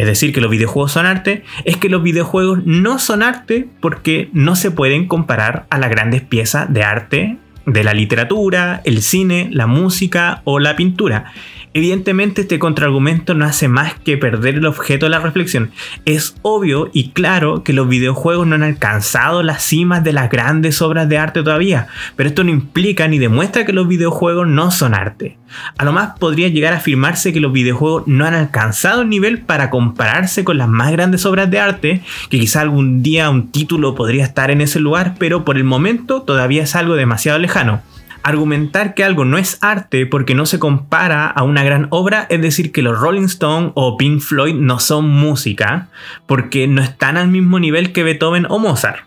es 0.00 0.06
decir, 0.06 0.32
que 0.32 0.40
los 0.40 0.50
videojuegos 0.50 0.92
son 0.92 1.04
arte, 1.04 1.44
es 1.66 1.76
que 1.76 1.90
los 1.90 2.02
videojuegos 2.02 2.60
no 2.64 2.98
son 2.98 3.22
arte 3.22 3.68
porque 3.80 4.30
no 4.32 4.56
se 4.56 4.70
pueden 4.70 5.06
comparar 5.06 5.66
a 5.68 5.76
las 5.76 5.90
grandes 5.90 6.22
piezas 6.22 6.72
de 6.72 6.82
arte 6.82 7.36
de 7.66 7.84
la 7.84 7.92
literatura, 7.92 8.80
el 8.84 9.02
cine, 9.02 9.50
la 9.52 9.66
música 9.66 10.40
o 10.44 10.58
la 10.58 10.74
pintura. 10.74 11.32
Evidentemente 11.74 12.40
este 12.40 12.58
contraargumento 12.58 13.34
no 13.34 13.44
hace 13.44 13.68
más 13.68 13.92
que 13.92 14.16
perder 14.16 14.54
el 14.54 14.64
objeto 14.64 15.04
de 15.04 15.10
la 15.10 15.20
reflexión. 15.20 15.70
Es 16.06 16.34
obvio 16.40 16.88
y 16.94 17.10
claro 17.10 17.62
que 17.62 17.74
los 17.74 17.86
videojuegos 17.86 18.46
no 18.46 18.54
han 18.54 18.62
alcanzado 18.62 19.42
las 19.42 19.62
cimas 19.62 20.02
de 20.02 20.14
las 20.14 20.30
grandes 20.30 20.80
obras 20.80 21.10
de 21.10 21.18
arte 21.18 21.42
todavía, 21.42 21.88
pero 22.16 22.30
esto 22.30 22.42
no 22.42 22.50
implica 22.50 23.06
ni 23.06 23.18
demuestra 23.18 23.66
que 23.66 23.74
los 23.74 23.86
videojuegos 23.86 24.48
no 24.48 24.70
son 24.70 24.94
arte. 24.94 25.36
A 25.78 25.84
lo 25.84 25.92
más 25.92 26.18
podría 26.18 26.48
llegar 26.48 26.72
a 26.72 26.76
afirmarse 26.76 27.32
que 27.32 27.40
los 27.40 27.52
videojuegos 27.52 28.04
no 28.06 28.24
han 28.24 28.34
alcanzado 28.34 29.02
el 29.02 29.08
nivel 29.08 29.40
para 29.40 29.70
compararse 29.70 30.44
con 30.44 30.58
las 30.58 30.68
más 30.68 30.92
grandes 30.92 31.26
obras 31.26 31.50
de 31.50 31.60
arte, 31.60 32.02
que 32.28 32.38
quizá 32.38 32.60
algún 32.60 33.02
día 33.02 33.30
un 33.30 33.50
título 33.50 33.94
podría 33.94 34.24
estar 34.24 34.50
en 34.50 34.60
ese 34.60 34.80
lugar, 34.80 35.14
pero 35.18 35.44
por 35.44 35.56
el 35.56 35.64
momento 35.64 36.22
todavía 36.22 36.62
es 36.62 36.76
algo 36.76 36.94
demasiado 36.94 37.38
lejano. 37.38 37.82
Argumentar 38.22 38.94
que 38.94 39.02
algo 39.02 39.24
no 39.24 39.38
es 39.38 39.58
arte 39.62 40.04
porque 40.04 40.34
no 40.34 40.44
se 40.44 40.58
compara 40.58 41.26
a 41.26 41.42
una 41.42 41.64
gran 41.64 41.86
obra 41.88 42.26
es 42.28 42.42
decir 42.42 42.70
que 42.70 42.82
los 42.82 42.98
Rolling 42.98 43.24
Stones 43.24 43.72
o 43.74 43.96
Pink 43.96 44.20
Floyd 44.20 44.54
no 44.54 44.78
son 44.78 45.08
música 45.08 45.88
porque 46.26 46.66
no 46.66 46.82
están 46.82 47.16
al 47.16 47.28
mismo 47.28 47.58
nivel 47.58 47.92
que 47.92 48.02
Beethoven 48.02 48.46
o 48.50 48.58
Mozart. 48.58 49.04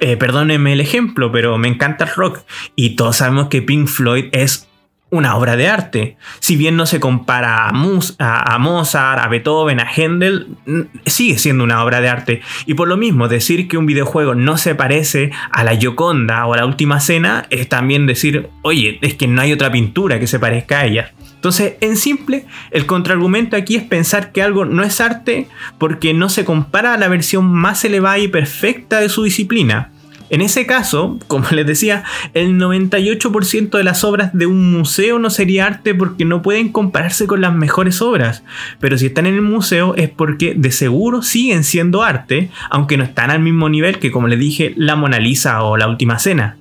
Eh, 0.00 0.16
perdónenme 0.16 0.72
el 0.72 0.80
ejemplo, 0.80 1.32
pero 1.32 1.56
me 1.56 1.68
encanta 1.68 2.04
el 2.04 2.10
rock 2.10 2.40
y 2.76 2.96
todos 2.96 3.16
sabemos 3.16 3.48
que 3.48 3.62
Pink 3.62 3.86
Floyd 3.86 4.26
es 4.32 4.68
una 5.12 5.36
obra 5.36 5.56
de 5.56 5.68
arte. 5.68 6.16
Si 6.40 6.56
bien 6.56 6.74
no 6.74 6.86
se 6.86 6.98
compara 6.98 7.68
a, 7.68 7.72
Mozart, 7.72 9.20
a 9.20 9.28
Beethoven, 9.28 9.78
a 9.78 9.86
Händel, 9.94 10.56
sigue 11.04 11.38
siendo 11.38 11.64
una 11.64 11.84
obra 11.84 12.00
de 12.00 12.08
arte. 12.08 12.40
Y 12.64 12.74
por 12.74 12.88
lo 12.88 12.96
mismo, 12.96 13.28
decir 13.28 13.68
que 13.68 13.76
un 13.76 13.84
videojuego 13.84 14.34
no 14.34 14.56
se 14.56 14.74
parece 14.74 15.30
a 15.50 15.64
la 15.64 15.76
Gioconda 15.76 16.46
o 16.46 16.54
a 16.54 16.56
la 16.56 16.66
Última 16.66 16.98
Cena 16.98 17.44
es 17.50 17.68
también 17.68 18.06
decir, 18.06 18.48
oye, 18.62 18.98
es 19.02 19.14
que 19.14 19.28
no 19.28 19.42
hay 19.42 19.52
otra 19.52 19.70
pintura 19.70 20.18
que 20.18 20.26
se 20.26 20.38
parezca 20.38 20.80
a 20.80 20.86
ella. 20.86 21.12
Entonces, 21.34 21.74
en 21.82 21.96
simple, 21.96 22.46
el 22.70 22.86
contraargumento 22.86 23.56
aquí 23.56 23.76
es 23.76 23.82
pensar 23.82 24.32
que 24.32 24.42
algo 24.42 24.64
no 24.64 24.82
es 24.82 24.98
arte 24.98 25.46
porque 25.76 26.14
no 26.14 26.30
se 26.30 26.46
compara 26.46 26.94
a 26.94 26.98
la 26.98 27.08
versión 27.08 27.44
más 27.44 27.84
elevada 27.84 28.18
y 28.18 28.28
perfecta 28.28 29.00
de 29.00 29.10
su 29.10 29.24
disciplina. 29.24 29.92
En 30.32 30.40
ese 30.40 30.64
caso, 30.64 31.18
como 31.28 31.46
les 31.50 31.66
decía, 31.66 32.04
el 32.32 32.58
98% 32.58 33.68
de 33.76 33.84
las 33.84 34.02
obras 34.02 34.32
de 34.32 34.46
un 34.46 34.72
museo 34.72 35.18
no 35.18 35.28
sería 35.28 35.66
arte 35.66 35.94
porque 35.94 36.24
no 36.24 36.40
pueden 36.40 36.70
compararse 36.72 37.26
con 37.26 37.42
las 37.42 37.54
mejores 37.54 38.00
obras. 38.00 38.42
Pero 38.80 38.96
si 38.96 39.04
están 39.04 39.26
en 39.26 39.34
el 39.34 39.42
museo 39.42 39.94
es 39.94 40.08
porque 40.08 40.54
de 40.56 40.72
seguro 40.72 41.20
siguen 41.20 41.64
siendo 41.64 42.02
arte, 42.02 42.48
aunque 42.70 42.96
no 42.96 43.04
están 43.04 43.30
al 43.30 43.40
mismo 43.40 43.68
nivel 43.68 43.98
que, 43.98 44.10
como 44.10 44.26
les 44.26 44.38
dije, 44.38 44.72
la 44.74 44.96
Mona 44.96 45.20
Lisa 45.20 45.62
o 45.64 45.76
la 45.76 45.86
Última 45.86 46.18
Cena. 46.18 46.56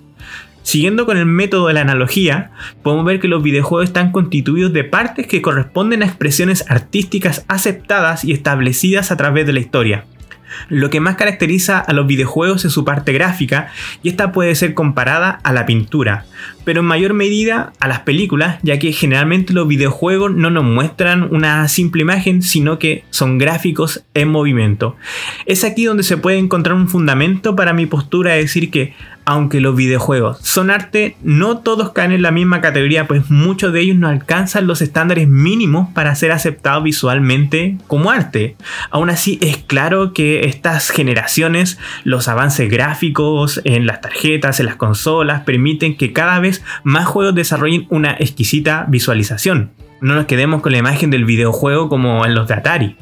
Siguiendo 0.63 1.05
con 1.05 1.15
el 1.15 1.25
método 1.25 1.67
de 1.67 1.73
la 1.73 1.81
analogía, 1.81 2.51
podemos 2.83 3.05
ver 3.05 3.21
que 3.21 3.29
los 3.29 3.41
videojuegos 3.41 3.87
están 3.87 4.11
constituidos 4.11 4.73
de 4.73 4.83
partes 4.83 5.27
que 5.27 5.41
corresponden 5.41 6.03
a 6.03 6.07
expresiones 6.07 6.65
artísticas 6.69 7.45
aceptadas 7.47 8.25
y 8.25 8.33
establecidas 8.33 9.11
a 9.11 9.17
través 9.17 9.47
de 9.47 9.53
la 9.53 9.61
historia. 9.61 10.03
Lo 10.69 10.89
que 10.89 10.99
más 10.99 11.15
caracteriza 11.15 11.79
a 11.79 11.93
los 11.93 12.07
videojuegos 12.07 12.65
es 12.65 12.71
su 12.71 12.85
parte 12.85 13.13
gráfica 13.13 13.71
y 14.03 14.09
esta 14.09 14.31
puede 14.31 14.55
ser 14.55 14.73
comparada 14.73 15.39
a 15.43 15.53
la 15.53 15.65
pintura, 15.65 16.25
pero 16.63 16.81
en 16.81 16.85
mayor 16.85 17.13
medida 17.13 17.73
a 17.79 17.87
las 17.87 18.01
películas, 18.01 18.59
ya 18.61 18.79
que 18.79 18.91
generalmente 18.91 19.53
los 19.53 19.67
videojuegos 19.67 20.33
no 20.33 20.49
nos 20.49 20.63
muestran 20.63 21.23
una 21.33 21.67
simple 21.67 22.01
imagen, 22.01 22.41
sino 22.41 22.79
que 22.79 23.03
son 23.09 23.37
gráficos 23.37 24.03
en 24.13 24.29
movimiento. 24.29 24.95
Es 25.45 25.63
aquí 25.63 25.85
donde 25.85 26.03
se 26.03 26.17
puede 26.17 26.37
encontrar 26.37 26.75
un 26.75 26.87
fundamento 26.87 27.55
para 27.55 27.73
mi 27.73 27.85
postura 27.85 28.33
de 28.33 28.41
decir 28.41 28.71
que 28.71 28.93
aunque 29.31 29.61
los 29.61 29.77
videojuegos 29.77 30.39
son 30.41 30.69
arte, 30.69 31.15
no 31.23 31.59
todos 31.59 31.93
caen 31.93 32.11
en 32.11 32.21
la 32.21 32.31
misma 32.31 32.59
categoría, 32.59 33.07
pues 33.07 33.29
muchos 33.29 33.71
de 33.71 33.79
ellos 33.79 33.95
no 33.95 34.09
alcanzan 34.09 34.67
los 34.67 34.81
estándares 34.81 35.29
mínimos 35.29 35.87
para 35.93 36.13
ser 36.15 36.33
aceptados 36.33 36.83
visualmente 36.83 37.77
como 37.87 38.11
arte. 38.11 38.57
Aún 38.89 39.09
así, 39.09 39.39
es 39.41 39.55
claro 39.55 40.11
que 40.11 40.47
estas 40.47 40.89
generaciones, 40.89 41.79
los 42.03 42.27
avances 42.27 42.69
gráficos 42.69 43.61
en 43.63 43.85
las 43.85 44.01
tarjetas, 44.01 44.59
en 44.59 44.65
las 44.65 44.75
consolas, 44.75 45.43
permiten 45.43 45.95
que 45.95 46.11
cada 46.11 46.41
vez 46.41 46.61
más 46.83 47.05
juegos 47.05 47.33
desarrollen 47.33 47.87
una 47.89 48.11
exquisita 48.11 48.85
visualización. 48.89 49.71
No 50.01 50.15
nos 50.15 50.25
quedemos 50.25 50.63
con 50.63 50.71
la 50.71 50.79
imagen 50.79 51.11
del 51.11 51.25
videojuego 51.25 51.87
como 51.87 52.25
en 52.25 52.33
los 52.33 52.47
de 52.47 52.55
Atari. 52.55 52.97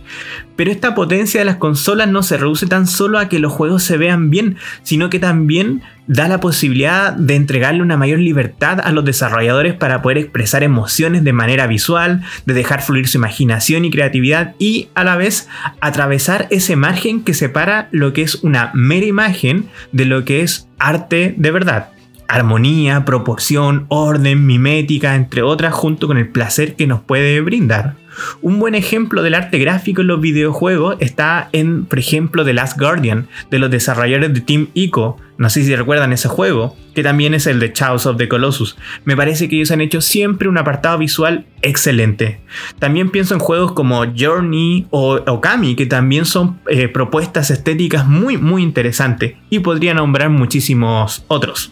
Pero 0.58 0.70
esta 0.70 0.96
potencia 0.96 1.40
de 1.40 1.46
las 1.46 1.56
consolas 1.56 2.10
no 2.10 2.22
se 2.24 2.36
reduce 2.36 2.68
tan 2.68 2.88
solo 2.88 3.18
a 3.18 3.30
que 3.30 3.40
los 3.40 3.54
juegos 3.54 3.84
se 3.84 3.96
vean 3.98 4.30
bien, 4.30 4.58
sino 4.84 5.10
que 5.10 5.18
también 5.18 5.82
da 6.10 6.28
la 6.28 6.40
posibilidad 6.40 7.14
de 7.14 7.36
entregarle 7.36 7.84
una 7.84 7.96
mayor 7.96 8.18
libertad 8.18 8.80
a 8.84 8.92
los 8.92 9.06
desarrolladores 9.06 9.76
para 9.76 10.02
poder 10.02 10.18
expresar 10.18 10.64
emociones 10.64 11.24
de 11.24 11.34
manera 11.34 11.68
visual, 11.68 12.24
de 12.48 12.56
dejar 12.56 12.82
fluir 12.82 13.08
su 13.08 13.20
imaginación 13.20 13.86
y 13.86 13.92
creatividad 13.92 14.56
y 14.58 14.90
a 14.96 15.04
la 15.04 15.16
vez 15.16 15.48
atravesar 15.82 16.48
ese 16.50 16.76
margen 16.76 17.24
que 17.24 17.36
separa 17.36 17.90
lo 17.92 18.12
que 18.12 18.24
es 18.24 18.44
una 18.44 18.72
mera 18.74 19.06
imagen 19.06 19.70
de 19.92 20.06
lo 20.06 20.26
que 20.26 20.42
es 20.42 20.68
arte 20.80 21.36
de 21.38 21.52
verdad 21.52 21.92
armonía, 22.28 23.06
proporción, 23.06 23.88
orden, 23.90 24.46
mimética, 24.46 25.16
entre 25.16 25.42
otras, 25.42 25.74
junto 25.74 26.06
con 26.06 26.20
el 26.20 26.30
placer 26.30 26.76
que 26.76 26.86
nos 26.86 27.02
puede 27.02 27.42
brindar. 27.42 27.96
Un 28.42 28.60
buen 28.60 28.76
ejemplo 28.76 29.22
del 29.24 29.36
arte 29.36 29.60
gráfico 29.60 30.02
en 30.02 30.08
los 30.08 30.22
videojuegos 30.22 30.98
está 31.00 31.50
en, 31.52 31.86
por 31.86 32.00
ejemplo, 32.00 32.46
The 32.46 32.54
Last 32.54 32.80
Guardian, 32.80 33.28
de 33.50 33.60
los 33.60 33.72
desarrolladores 33.72 34.34
de 34.34 34.42
Team 34.42 34.68
Ico. 34.74 35.18
No 35.38 35.50
sé 35.50 35.64
si 35.64 35.76
recuerdan 35.76 36.12
ese 36.12 36.28
juego, 36.28 36.76
que 36.94 37.04
también 37.04 37.34
es 37.34 37.48
el 37.48 37.60
de 37.60 37.72
Chaos 37.72 38.06
of 38.06 38.18
the 38.18 38.28
Colossus. 38.28 38.78
Me 39.06 39.16
parece 39.16 39.48
que 39.48 39.56
ellos 39.56 39.72
han 39.72 39.82
hecho 39.82 40.02
siempre 40.02 40.50
un 40.50 40.58
apartado 40.58 40.98
visual 40.98 41.46
excelente. 41.62 42.42
También 42.78 43.10
pienso 43.10 43.34
en 43.34 43.40
juegos 43.40 43.72
como 43.72 44.04
Journey 44.18 44.88
o 44.90 45.16
Okami, 45.16 45.76
que 45.76 45.86
también 45.86 46.26
son 46.26 46.60
eh, 46.68 46.90
propuestas 46.90 47.52
estéticas 47.52 48.06
muy, 48.06 48.38
muy 48.38 48.64
interesantes. 48.64 49.36
Y 49.50 49.60
podría 49.60 49.94
nombrar 49.94 50.30
muchísimos 50.30 51.24
otros. 51.28 51.72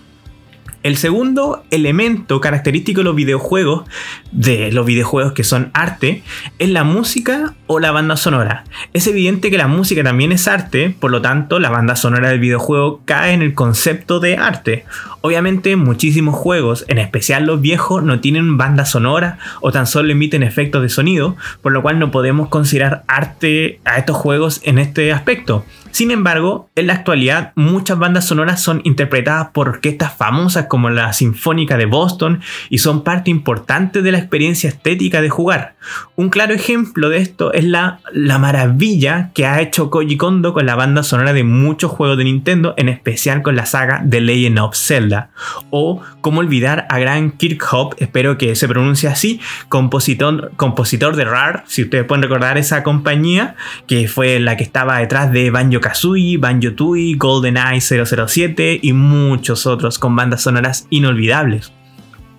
El 0.83 0.95
segundo 0.95 1.63
elemento 1.71 2.39
característico 2.39 3.01
de 3.01 3.05
los 3.05 3.15
videojuegos, 3.15 3.85
de 4.31 4.71
los 4.71 4.85
videojuegos 4.85 5.33
que 5.33 5.43
son 5.43 5.71
arte, 5.73 6.23
es 6.59 6.69
la 6.69 6.83
música 6.83 7.55
o 7.65 7.79
la 7.79 7.91
banda 7.91 8.15
sonora. 8.15 8.63
Es 8.93 9.07
evidente 9.07 9.49
que 9.49 9.57
la 9.57 9.67
música 9.67 10.03
también 10.03 10.31
es 10.31 10.47
arte, 10.47 10.95
por 10.97 11.11
lo 11.11 11.21
tanto 11.21 11.59
la 11.59 11.69
banda 11.69 11.95
sonora 11.95 12.29
del 12.29 12.39
videojuego 12.39 13.01
cae 13.05 13.33
en 13.33 13.41
el 13.41 13.53
concepto 13.53 14.19
de 14.19 14.37
arte. 14.37 14.85
Obviamente 15.21 15.75
muchísimos 15.75 16.35
juegos, 16.35 16.85
en 16.87 16.99
especial 16.99 17.45
los 17.45 17.59
viejos, 17.59 18.03
no 18.03 18.19
tienen 18.21 18.57
banda 18.57 18.85
sonora 18.85 19.39
o 19.61 19.71
tan 19.71 19.87
solo 19.87 20.11
emiten 20.11 20.43
efectos 20.43 20.81
de 20.83 20.89
sonido, 20.89 21.35
por 21.61 21.71
lo 21.71 21.81
cual 21.81 21.99
no 21.99 22.11
podemos 22.11 22.49
considerar 22.49 23.03
arte 23.07 23.79
a 23.83 23.97
estos 23.97 24.15
juegos 24.15 24.61
en 24.63 24.77
este 24.77 25.11
aspecto. 25.11 25.65
Sin 25.97 26.11
embargo, 26.11 26.69
en 26.75 26.85
la 26.85 26.93
actualidad 26.93 27.53
muchas 27.55 27.97
bandas 27.97 28.27
sonoras 28.27 28.61
son 28.61 28.81
interpretadas 28.83 29.47
por 29.47 29.67
orquestas 29.67 30.15
famosas 30.15 30.67
como 30.67 30.91
la 30.91 31.11
Sinfónica 31.11 31.75
de 31.75 31.87
Boston 31.87 32.41
y 32.69 32.77
son 32.77 33.03
parte 33.03 33.31
importante 33.31 34.03
de 34.03 34.11
la 34.11 34.19
experiencia 34.19 34.69
estética 34.69 35.23
de 35.23 35.31
jugar. 35.31 35.73
Un 36.15 36.29
claro 36.29 36.53
ejemplo 36.53 37.09
de 37.09 37.17
esto 37.17 37.51
es 37.51 37.63
la, 37.63 37.99
la 38.13 38.37
maravilla 38.37 39.31
que 39.33 39.47
ha 39.47 39.59
hecho 39.59 39.89
Koji 39.89 40.17
Kondo 40.17 40.53
con 40.53 40.67
la 40.67 40.75
banda 40.75 41.01
sonora 41.01 41.33
de 41.33 41.43
muchos 41.43 41.89
juegos 41.89 42.19
de 42.19 42.25
Nintendo, 42.25 42.75
en 42.77 42.89
especial 42.89 43.41
con 43.41 43.55
la 43.55 43.65
saga 43.65 44.05
The 44.07 44.21
Legend 44.21 44.59
of 44.59 44.77
Zelda. 44.77 45.31
O 45.71 46.03
cómo 46.21 46.41
olvidar 46.41 46.85
a 46.89 46.99
Grant 46.99 47.37
Kirkhope, 47.37 48.03
espero 48.03 48.37
que 48.37 48.55
se 48.55 48.67
pronuncie 48.67 49.09
así, 49.09 49.41
compositor, 49.67 50.51
compositor 50.57 51.15
de 51.15 51.25
RAR, 51.25 51.63
si 51.65 51.81
ustedes 51.81 52.05
pueden 52.05 52.21
recordar 52.21 52.59
esa 52.59 52.83
compañía, 52.83 53.55
que 53.87 54.07
fue 54.07 54.39
la 54.39 54.57
que 54.57 54.63
estaba 54.63 54.99
detrás 54.99 55.31
de 55.31 55.49
Banjo 55.49 55.81
Kazooie, 55.87 56.37
Banjo 56.37 56.73
Tooie, 56.73 57.15
GoldenEye 57.15 57.79
007 57.79 58.79
y 58.81 58.91
muchos 58.91 59.65
otros 59.65 59.99
con 59.99 60.17
bandas 60.17 60.41
sonoras 60.41 60.85
inolvidables. 60.89 61.71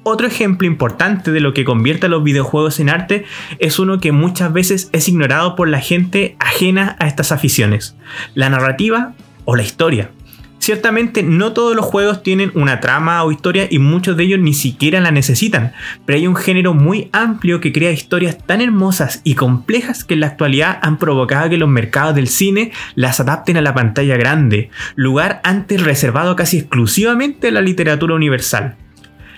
Otro 0.02 0.26
ejemplo 0.26 0.66
importante 0.66 1.30
de 1.30 1.40
lo 1.40 1.54
que 1.54 1.64
convierte 1.64 2.06
a 2.06 2.08
los 2.10 2.22
videojuegos 2.22 2.78
en 2.78 2.90
arte 2.90 3.24
es 3.58 3.78
uno 3.78 4.00
que 4.00 4.12
muchas 4.12 4.52
veces 4.52 4.90
es 4.92 5.08
ignorado 5.08 5.56
por 5.56 5.66
la 5.68 5.80
gente 5.80 6.36
ajena 6.38 6.96
a 6.98 7.06
estas 7.06 7.32
aficiones, 7.32 7.96
la 8.34 8.50
narrativa 8.50 9.14
o 9.46 9.56
la 9.56 9.62
historia. 9.62 10.10
Ciertamente 10.58 11.22
no 11.22 11.52
todos 11.52 11.74
los 11.74 11.84
juegos 11.84 12.22
tienen 12.22 12.50
una 12.54 12.80
trama 12.80 13.22
o 13.22 13.32
historia 13.32 13.68
y 13.70 13.78
muchos 13.78 14.16
de 14.16 14.24
ellos 14.24 14.40
ni 14.40 14.52
siquiera 14.54 15.00
la 15.00 15.10
necesitan, 15.10 15.72
pero 16.04 16.18
hay 16.18 16.26
un 16.26 16.36
género 16.36 16.74
muy 16.74 17.08
amplio 17.12 17.60
que 17.60 17.72
crea 17.72 17.92
historias 17.92 18.38
tan 18.44 18.60
hermosas 18.60 19.20
y 19.24 19.34
complejas 19.34 20.04
que 20.04 20.14
en 20.14 20.20
la 20.20 20.26
actualidad 20.26 20.78
han 20.82 20.98
provocado 20.98 21.48
que 21.48 21.56
los 21.56 21.68
mercados 21.68 22.14
del 22.14 22.28
cine 22.28 22.72
las 22.96 23.20
adapten 23.20 23.56
a 23.56 23.62
la 23.62 23.74
pantalla 23.74 24.16
grande, 24.16 24.70
lugar 24.94 25.40
antes 25.44 25.82
reservado 25.82 26.36
casi 26.36 26.58
exclusivamente 26.58 27.48
a 27.48 27.52
la 27.52 27.60
literatura 27.60 28.14
universal. 28.14 28.76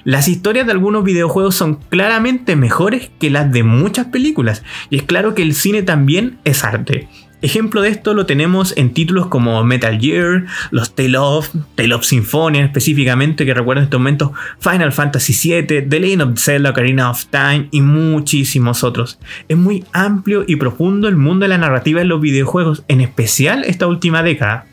Las 0.04 0.28
historias 0.28 0.64
de 0.64 0.72
algunos 0.72 1.04
videojuegos 1.04 1.54
son 1.54 1.74
claramente 1.74 2.56
mejores 2.56 3.10
que 3.20 3.28
las 3.28 3.52
de 3.52 3.62
muchas 3.62 4.06
películas, 4.06 4.62
y 4.88 4.96
es 4.96 5.02
claro 5.02 5.34
que 5.34 5.42
el 5.42 5.54
cine 5.54 5.82
también 5.82 6.38
es 6.44 6.64
arte. 6.64 7.08
Ejemplo 7.42 7.80
de 7.80 7.88
esto 7.88 8.12
lo 8.12 8.26
tenemos 8.26 8.76
en 8.76 8.92
títulos 8.92 9.28
como 9.28 9.64
Metal 9.64 9.98
Gear, 9.98 10.44
los 10.70 10.94
Tale 10.94 11.16
of, 11.16 11.48
Tale 11.74 11.94
of 11.94 12.04
Symphonia 12.04 12.62
específicamente, 12.62 13.46
que 13.46 13.54
recuerdo 13.54 13.80
en 13.80 13.84
este 13.84 13.96
momento, 13.96 14.34
Final 14.58 14.92
Fantasy 14.92 15.32
VII, 15.32 15.82
The 15.88 16.00
Legend 16.00 16.22
of 16.22 16.38
Zelda, 16.38 16.70
Ocarina 16.70 17.10
of 17.10 17.24
Time 17.26 17.68
y 17.70 17.80
muchísimos 17.80 18.84
otros. 18.84 19.18
Es 19.48 19.56
muy 19.56 19.84
amplio 19.92 20.44
y 20.46 20.56
profundo 20.56 21.08
el 21.08 21.16
mundo 21.16 21.44
de 21.44 21.48
la 21.48 21.58
narrativa 21.58 22.02
en 22.02 22.08
los 22.08 22.20
videojuegos, 22.20 22.84
en 22.88 23.00
especial 23.00 23.64
esta 23.64 23.86
última 23.86 24.22
década. 24.22 24.66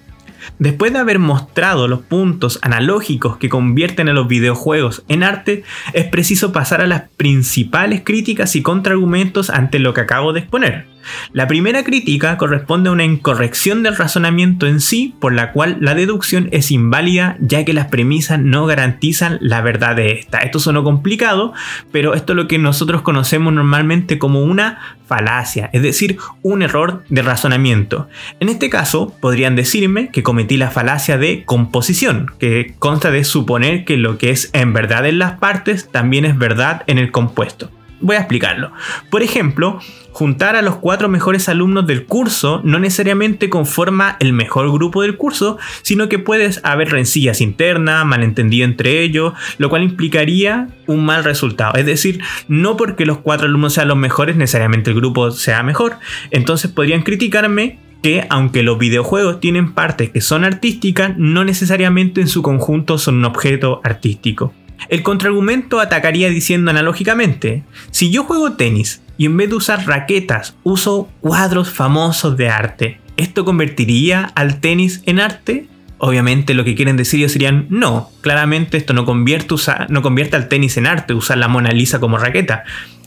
Después 0.59 0.91
de 0.91 0.99
haber 0.99 1.19
mostrado 1.19 1.87
los 1.87 2.01
puntos 2.01 2.59
analógicos 2.61 3.37
que 3.37 3.49
convierten 3.49 4.09
a 4.09 4.13
los 4.13 4.27
videojuegos 4.27 5.03
en 5.07 5.23
arte, 5.23 5.63
es 5.93 6.05
preciso 6.05 6.51
pasar 6.51 6.81
a 6.81 6.87
las 6.87 7.03
principales 7.15 8.01
críticas 8.03 8.55
y 8.57 8.61
contraargumentos 8.61 9.49
ante 9.49 9.79
lo 9.79 9.93
que 9.93 10.01
acabo 10.01 10.33
de 10.33 10.41
exponer. 10.41 10.96
La 11.33 11.47
primera 11.47 11.83
crítica 11.83 12.37
corresponde 12.37 12.89
a 12.89 12.93
una 12.93 13.05
incorrección 13.05 13.83
del 13.83 13.95
razonamiento 13.95 14.67
en 14.67 14.79
sí, 14.79 15.15
por 15.19 15.33
la 15.33 15.51
cual 15.51 15.77
la 15.79 15.95
deducción 15.95 16.49
es 16.51 16.71
inválida 16.71 17.37
ya 17.39 17.65
que 17.65 17.73
las 17.73 17.87
premisas 17.87 18.39
no 18.39 18.65
garantizan 18.65 19.37
la 19.41 19.61
verdad 19.61 19.95
de 19.95 20.13
esta. 20.13 20.39
Esto 20.39 20.59
suena 20.59 20.83
complicado, 20.83 21.53
pero 21.91 22.13
esto 22.13 22.33
es 22.33 22.37
lo 22.37 22.47
que 22.47 22.57
nosotros 22.57 23.01
conocemos 23.01 23.53
normalmente 23.53 24.19
como 24.19 24.43
una 24.43 24.97
falacia, 25.07 25.69
es 25.73 25.81
decir, 25.81 26.17
un 26.41 26.61
error 26.61 27.03
de 27.09 27.21
razonamiento. 27.21 28.09
En 28.39 28.49
este 28.49 28.69
caso, 28.69 29.15
podrían 29.21 29.55
decirme 29.55 30.09
que 30.09 30.23
cometí 30.23 30.57
la 30.57 30.69
falacia 30.69 31.17
de 31.17 31.43
composición, 31.45 32.31
que 32.39 32.75
consta 32.77 33.09
de 33.11 33.23
suponer 33.23 33.85
que 33.85 33.97
lo 33.97 34.17
que 34.17 34.31
es 34.31 34.49
en 34.53 34.73
verdad 34.73 35.05
en 35.05 35.19
las 35.19 35.33
partes 35.33 35.89
también 35.89 36.25
es 36.25 36.37
verdad 36.37 36.83
en 36.87 36.97
el 36.97 37.11
compuesto. 37.11 37.71
Voy 37.99 38.15
a 38.15 38.19
explicarlo. 38.19 38.71
Por 39.09 39.23
ejemplo, 39.23 39.79
juntar 40.11 40.55
a 40.55 40.61
los 40.61 40.75
cuatro 40.75 41.09
mejores 41.09 41.49
alumnos 41.49 41.87
del 41.87 42.05
curso 42.05 42.61
no 42.63 42.77
necesariamente 42.79 43.49
conforma 43.49 44.17
el 44.19 44.33
mejor 44.33 44.71
grupo 44.71 45.01
del 45.01 45.17
curso, 45.17 45.57
sino 45.81 46.07
que 46.07 46.19
puedes 46.19 46.59
haber 46.63 46.89
rencillas 46.89 47.41
internas, 47.41 48.05
malentendido 48.05 48.65
entre 48.65 49.01
ellos, 49.01 49.33
lo 49.57 49.69
cual 49.69 49.83
implicaría 49.83 50.69
un 50.85 51.05
mal 51.05 51.23
resultado. 51.23 51.73
Es 51.75 51.85
decir, 51.85 52.21
no 52.47 52.77
porque 52.77 53.05
los 53.05 53.17
cuatro 53.17 53.47
alumnos 53.47 53.73
sean 53.73 53.87
los 53.87 53.97
mejores, 53.97 54.35
necesariamente 54.35 54.91
el 54.91 54.95
grupo 54.95 55.31
sea 55.31 55.63
mejor. 55.63 55.97
Entonces 56.29 56.69
podrían 56.71 57.01
criticarme 57.01 57.79
que 58.03 58.27
aunque 58.29 58.61
los 58.61 58.77
videojuegos 58.77 59.39
tienen 59.39 59.73
partes 59.73 60.11
que 60.11 60.21
son 60.21 60.43
artísticas, 60.43 61.17
no 61.17 61.43
necesariamente 61.43 62.21
en 62.21 62.27
su 62.27 62.43
conjunto 62.43 62.99
son 62.99 63.15
un 63.15 63.25
objeto 63.25 63.81
artístico. 63.83 64.53
El 64.89 65.03
contraargumento 65.03 65.79
atacaría 65.79 66.29
diciendo 66.29 66.71
analógicamente, 66.71 67.63
si 67.91 68.11
yo 68.11 68.23
juego 68.23 68.53
tenis 68.53 69.01
y 69.17 69.25
en 69.25 69.37
vez 69.37 69.49
de 69.49 69.55
usar 69.55 69.85
raquetas 69.85 70.55
uso 70.63 71.09
cuadros 71.19 71.69
famosos 71.69 72.37
de 72.37 72.49
arte, 72.49 73.01
¿esto 73.17 73.43
convertiría 73.43 74.23
al 74.35 74.59
tenis 74.59 75.01
en 75.05 75.19
arte? 75.19 75.67
Obviamente 75.99 76.53
lo 76.53 76.63
que 76.63 76.75
quieren 76.75 76.95
decir 76.95 77.19
ellos 77.19 77.31
serían 77.31 77.65
no, 77.69 78.11
claramente 78.21 78.77
esto 78.77 78.93
no 78.93 79.05
convierte, 79.05 79.55
no 79.89 80.01
convierte 80.01 80.35
al 80.35 80.47
tenis 80.47 80.77
en 80.77 80.85
arte, 80.85 81.13
usar 81.13 81.39
la 81.39 81.47
Mona 81.47 81.71
Lisa 81.71 81.99
como 81.99 82.17
raqueta. 82.17 82.63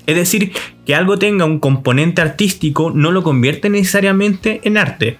Es 0.07 0.17
decir, 0.17 0.53
que 0.85 0.97
algo 0.97 1.19
tenga 1.19 1.45
un 1.45 1.61
componente 1.61 2.21
artístico 2.21 2.91
no 2.93 3.13
lo 3.13 3.23
convierte 3.23 3.71
necesariamente 3.71 4.61
en 4.65 4.77
arte. 4.77 5.19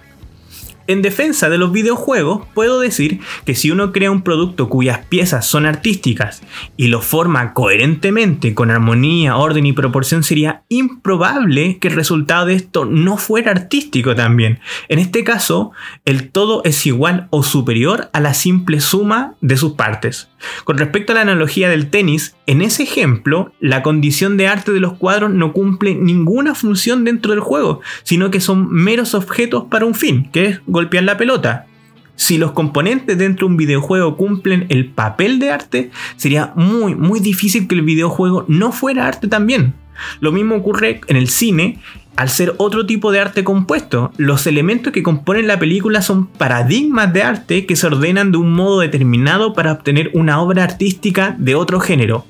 En 0.87 1.01
defensa 1.01 1.49
de 1.49 1.57
los 1.57 1.71
videojuegos, 1.71 2.47
puedo 2.53 2.79
decir 2.79 3.19
que 3.45 3.55
si 3.55 3.71
uno 3.71 3.91
crea 3.91 4.11
un 4.11 4.23
producto 4.23 4.67
cuyas 4.67 5.05
piezas 5.05 5.45
son 5.45 5.65
artísticas 5.65 6.41
y 6.75 6.87
lo 6.87 7.01
forma 7.01 7.53
coherentemente, 7.53 8.53
con 8.53 8.71
armonía, 8.71 9.37
orden 9.37 9.65
y 9.65 9.73
proporción, 9.73 10.23
sería 10.23 10.63
improbable 10.69 11.77
que 11.77 11.89
el 11.89 11.95
resultado 11.95 12.47
de 12.47 12.55
esto 12.55 12.85
no 12.85 13.17
fuera 13.17 13.51
artístico 13.51 14.15
también. 14.15 14.59
En 14.89 14.99
este 14.99 15.23
caso, 15.23 15.71
el 16.05 16.31
todo 16.31 16.61
es 16.65 16.85
igual 16.85 17.27
o 17.29 17.43
superior 17.43 18.09
a 18.13 18.19
la 18.19 18.33
simple 18.33 18.81
suma 18.81 19.35
de 19.41 19.57
sus 19.57 19.73
partes. 19.73 20.30
Con 20.63 20.77
respecto 20.77 21.11
a 21.11 21.15
la 21.15 21.21
analogía 21.21 21.69
del 21.69 21.89
tenis, 21.89 22.35
en 22.47 22.61
ese 22.61 22.83
ejemplo, 22.83 23.53
la 23.59 23.83
condición 23.83 24.37
de 24.37 24.47
arte 24.47 24.71
de 24.71 24.79
los 24.79 24.93
cuadros 24.93 25.31
no 25.31 25.53
cumple 25.53 25.95
ninguna 25.95 26.55
función 26.55 27.03
dentro 27.03 27.31
del 27.31 27.41
juego, 27.41 27.81
sino 28.03 28.31
que 28.31 28.41
son 28.41 28.71
meros 28.71 29.13
objetos 29.13 29.65
para 29.69 29.85
un 29.85 29.95
fin, 29.95 30.29
que 30.31 30.45
es 30.45 30.61
golpear 30.67 31.03
la 31.03 31.17
pelota. 31.17 31.67
Si 32.15 32.37
los 32.37 32.51
componentes 32.51 33.17
dentro 33.17 33.47
de 33.47 33.53
un 33.53 33.57
videojuego 33.57 34.15
cumplen 34.15 34.67
el 34.69 34.85
papel 34.89 35.39
de 35.39 35.49
arte, 35.49 35.91
sería 36.17 36.53
muy, 36.55 36.93
muy 36.93 37.19
difícil 37.19 37.67
que 37.67 37.75
el 37.75 37.81
videojuego 37.81 38.45
no 38.47 38.71
fuera 38.71 39.07
arte 39.07 39.27
también. 39.27 39.73
Lo 40.19 40.31
mismo 40.31 40.55
ocurre 40.55 41.01
en 41.07 41.15
el 41.15 41.27
cine 41.27 41.79
al 42.15 42.29
ser 42.29 42.53
otro 42.57 42.85
tipo 42.85 43.11
de 43.11 43.19
arte 43.19 43.43
compuesto. 43.43 44.11
Los 44.17 44.45
elementos 44.47 44.93
que 44.93 45.03
componen 45.03 45.47
la 45.47 45.59
película 45.59 46.01
son 46.01 46.27
paradigmas 46.27 47.13
de 47.13 47.23
arte 47.23 47.65
que 47.65 47.75
se 47.75 47.87
ordenan 47.87 48.31
de 48.31 48.37
un 48.37 48.53
modo 48.53 48.79
determinado 48.79 49.53
para 49.53 49.71
obtener 49.71 50.11
una 50.13 50.41
obra 50.41 50.63
artística 50.63 51.35
de 51.37 51.55
otro 51.55 51.79
género. 51.79 52.25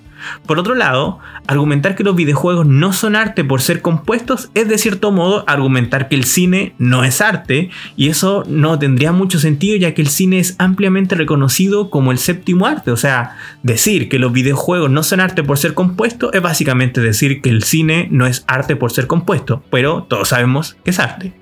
Por 0.46 0.60
otro 0.60 0.76
lado, 0.76 1.20
argumentar 1.48 1.96
que 1.96 2.04
los 2.04 2.16
videojuegos 2.16 2.66
no 2.66 2.94
son 2.94 3.16
arte 3.16 3.44
por 3.44 3.62
ser 3.62 3.82
compuestos 3.82 4.50
es 4.54 4.68
de 4.68 4.78
cierto 4.78 5.12
modo 5.12 5.44
argumentar 5.48 6.08
que 6.08 6.16
el 6.16 6.24
cine 6.24 6.74
no 6.78 7.04
es 7.04 7.22
arte 7.22 7.70
y 7.96 8.10
eso 8.10 8.44
no 8.48 8.78
tendría 8.80 9.12
mucho 9.12 9.40
sentido 9.40 9.78
ya 9.78 9.94
que 9.94 10.02
el 10.02 10.08
cine 10.08 10.40
es 10.40 10.56
ampliamente 10.60 11.16
reconocido 11.16 11.90
como 11.90 12.12
el 12.12 12.18
séptimo 12.18 12.66
arte. 12.66 12.92
O 12.92 12.98
sea, 12.98 13.38
decir 13.64 14.10
que 14.10 14.20
los 14.20 14.32
videojuegos 14.32 14.90
no 14.90 15.04
son 15.04 15.20
arte 15.20 15.44
por 15.44 15.58
ser 15.58 15.74
compuestos 15.74 16.32
es 16.34 16.42
básicamente 16.42 17.02
decir 17.02 17.42
que 17.42 17.50
el 17.50 17.64
cine 17.64 18.08
no 18.12 18.26
es 18.26 18.44
arte 18.48 18.76
por 18.76 18.92
ser 18.92 19.08
compuesto, 19.08 19.64
pero 19.70 20.04
todos 20.04 20.30
sabemos 20.30 20.78
que 20.84 20.92
es 20.92 21.00
arte. 21.00 21.41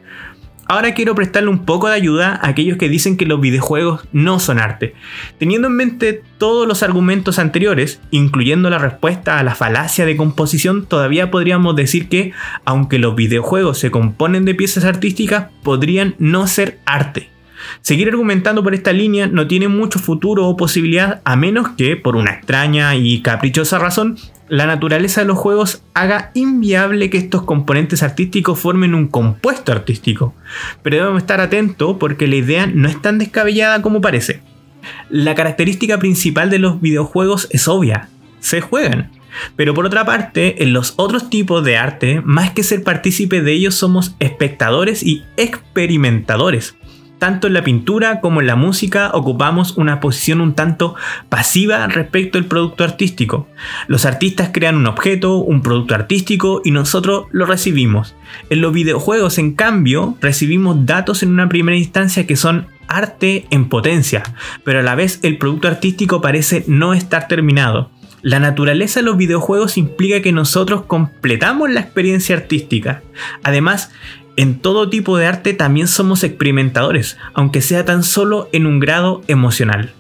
Ahora 0.71 0.93
quiero 0.93 1.15
prestarle 1.15 1.49
un 1.49 1.65
poco 1.65 1.88
de 1.88 1.95
ayuda 1.95 2.36
a 2.36 2.49
aquellos 2.49 2.77
que 2.77 2.89
dicen 2.89 3.17
que 3.17 3.25
los 3.25 3.41
videojuegos 3.41 4.08
no 4.12 4.38
son 4.38 4.60
arte. 4.60 4.93
Teniendo 5.39 5.67
en 5.67 5.73
mente 5.73 6.21
todos 6.38 6.67
los 6.67 6.84
argumentos 6.84 7.39
anteriores, 7.39 7.99
incluyendo 8.12 8.69
la 8.69 8.77
respuesta 8.77 9.39
a 9.39 9.43
la 9.43 9.55
falacia 9.55 10.05
de 10.05 10.15
composición, 10.15 10.86
todavía 10.86 11.32
podríamos 11.32 11.75
decir 11.75 12.08
que, 12.08 12.34
aunque 12.65 12.99
los 12.99 13.15
videojuegos 13.15 13.79
se 13.79 13.89
componen 13.89 14.45
de 14.45 14.53
piezas 14.53 14.86
artísticas, 14.86 15.47
podrían 15.63 16.13
no 16.19 16.45
ser 16.45 16.77
arte. 16.86 17.29
Seguir 17.82 18.08
argumentando 18.10 18.63
por 18.63 18.73
esta 18.73 18.93
línea 18.93 19.27
no 19.27 19.47
tiene 19.47 19.67
mucho 19.67 19.99
futuro 19.99 20.47
o 20.47 20.58
posibilidad 20.58 21.21
a 21.25 21.36
menos 21.36 21.69
que, 21.69 21.95
por 21.95 22.15
una 22.15 22.32
extraña 22.32 22.95
y 22.95 23.21
caprichosa 23.21 23.79
razón, 23.79 24.17
la 24.47 24.65
naturaleza 24.65 25.21
de 25.21 25.27
los 25.27 25.38
juegos 25.38 25.84
haga 25.93 26.32
inviable 26.34 27.10
que 27.10 27.17
estos 27.17 27.43
componentes 27.43 28.01
artísticos 28.01 28.60
formen 28.60 28.95
un 28.95 29.08
compuesto 29.08 29.71
artístico. 29.71 30.34
Pero 30.82 30.97
debemos 30.97 31.21
estar 31.21 31.39
atentos 31.39 31.97
porque 31.99 32.27
la 32.27 32.36
idea 32.36 32.67
no 32.67 32.89
es 32.89 33.01
tan 33.01 33.19
descabellada 33.19 33.82
como 33.82 34.01
parece. 34.01 34.41
La 35.10 35.36
característica 35.36 35.99
principal 35.99 36.49
de 36.49 36.60
los 36.60 36.82
videojuegos 36.82 37.47
es 37.51 37.67
obvia, 37.67 38.10
se 38.39 38.62
juegan. 38.62 39.12
Pero 39.55 39.73
por 39.73 39.86
otra 39.86 40.05
parte, 40.05 40.63
en 40.63 40.73
los 40.73 40.93
otros 40.97 41.29
tipos 41.29 41.63
de 41.63 41.77
arte, 41.77 42.21
más 42.23 42.51
que 42.51 42.63
ser 42.63 42.84
partícipes 42.84 43.43
de 43.43 43.53
ellos, 43.53 43.75
somos 43.75 44.15
espectadores 44.19 45.03
y 45.03 45.23
experimentadores. 45.38 46.75
Tanto 47.19 47.47
en 47.47 47.53
la 47.53 47.63
pintura 47.63 48.21
como 48.21 48.39
en 48.39 48.47
la 48.47 48.55
música 48.55 49.12
ocupamos 49.13 49.77
una 49.77 49.99
posición 49.99 50.39
un 50.39 50.55
tanto 50.55 50.95
pasiva 51.27 51.86
respecto 51.88 52.38
al 52.38 52.45
producto 52.45 52.86
artístico. 52.86 53.47
Los 53.88 54.05
artistas 54.05 54.51
crean 54.53 54.77
un 54.77 54.88
objeto, 54.88 55.36
un 55.38 55.62
producto 55.62 55.95
artístico 55.95 56.62
y 56.63 56.71
nosotros 56.71 57.25
lo 57.32 57.45
recibimos. 57.45 58.15
En 58.49 58.62
los 58.62 58.71
videojuegos, 58.71 59.38
en 59.38 59.53
cambio, 59.53 60.17
recibimos 60.21 60.86
datos 60.86 61.21
en 61.21 61.32
una 61.32 61.49
primera 61.49 61.77
instancia 61.77 62.25
que 62.25 62.38
son 62.38 62.67
arte 62.88 63.45
en 63.51 63.67
potencia, 63.67 64.23
pero 64.63 64.79
a 64.79 64.84
la 64.84 64.95
vez 64.95 65.19
el 65.21 65.38
producto 65.38 65.67
artístico 65.67 66.21
parece 66.21 66.63
no 66.67 66.93
estar 66.93 67.27
terminado. 67.27 67.91
La 68.21 68.39
naturaleza 68.39 68.99
de 68.99 69.05
los 69.05 69.15
videojuegos 69.15 69.77
implica 69.77 70.21
que 70.21 70.34
nosotros 70.34 70.84
completamos 70.86 71.69
la 71.69 71.79
experiencia 71.79 72.36
artística. 72.36 73.01
Además, 73.43 73.91
en 74.39 74.58
todo 74.58 74.89
tipo 74.89 75.17
de 75.17 75.25
arte 75.25 75.54
también 75.54 75.89
somos 75.89 76.23
experimentadores, 76.23 77.17
aunque 77.34 77.62
sea 77.62 77.84
tan 77.84 78.04
solo 78.04 78.47
en 78.54 78.67
un 78.67 78.80
grado 78.80 79.21
emocional. 79.28 79.91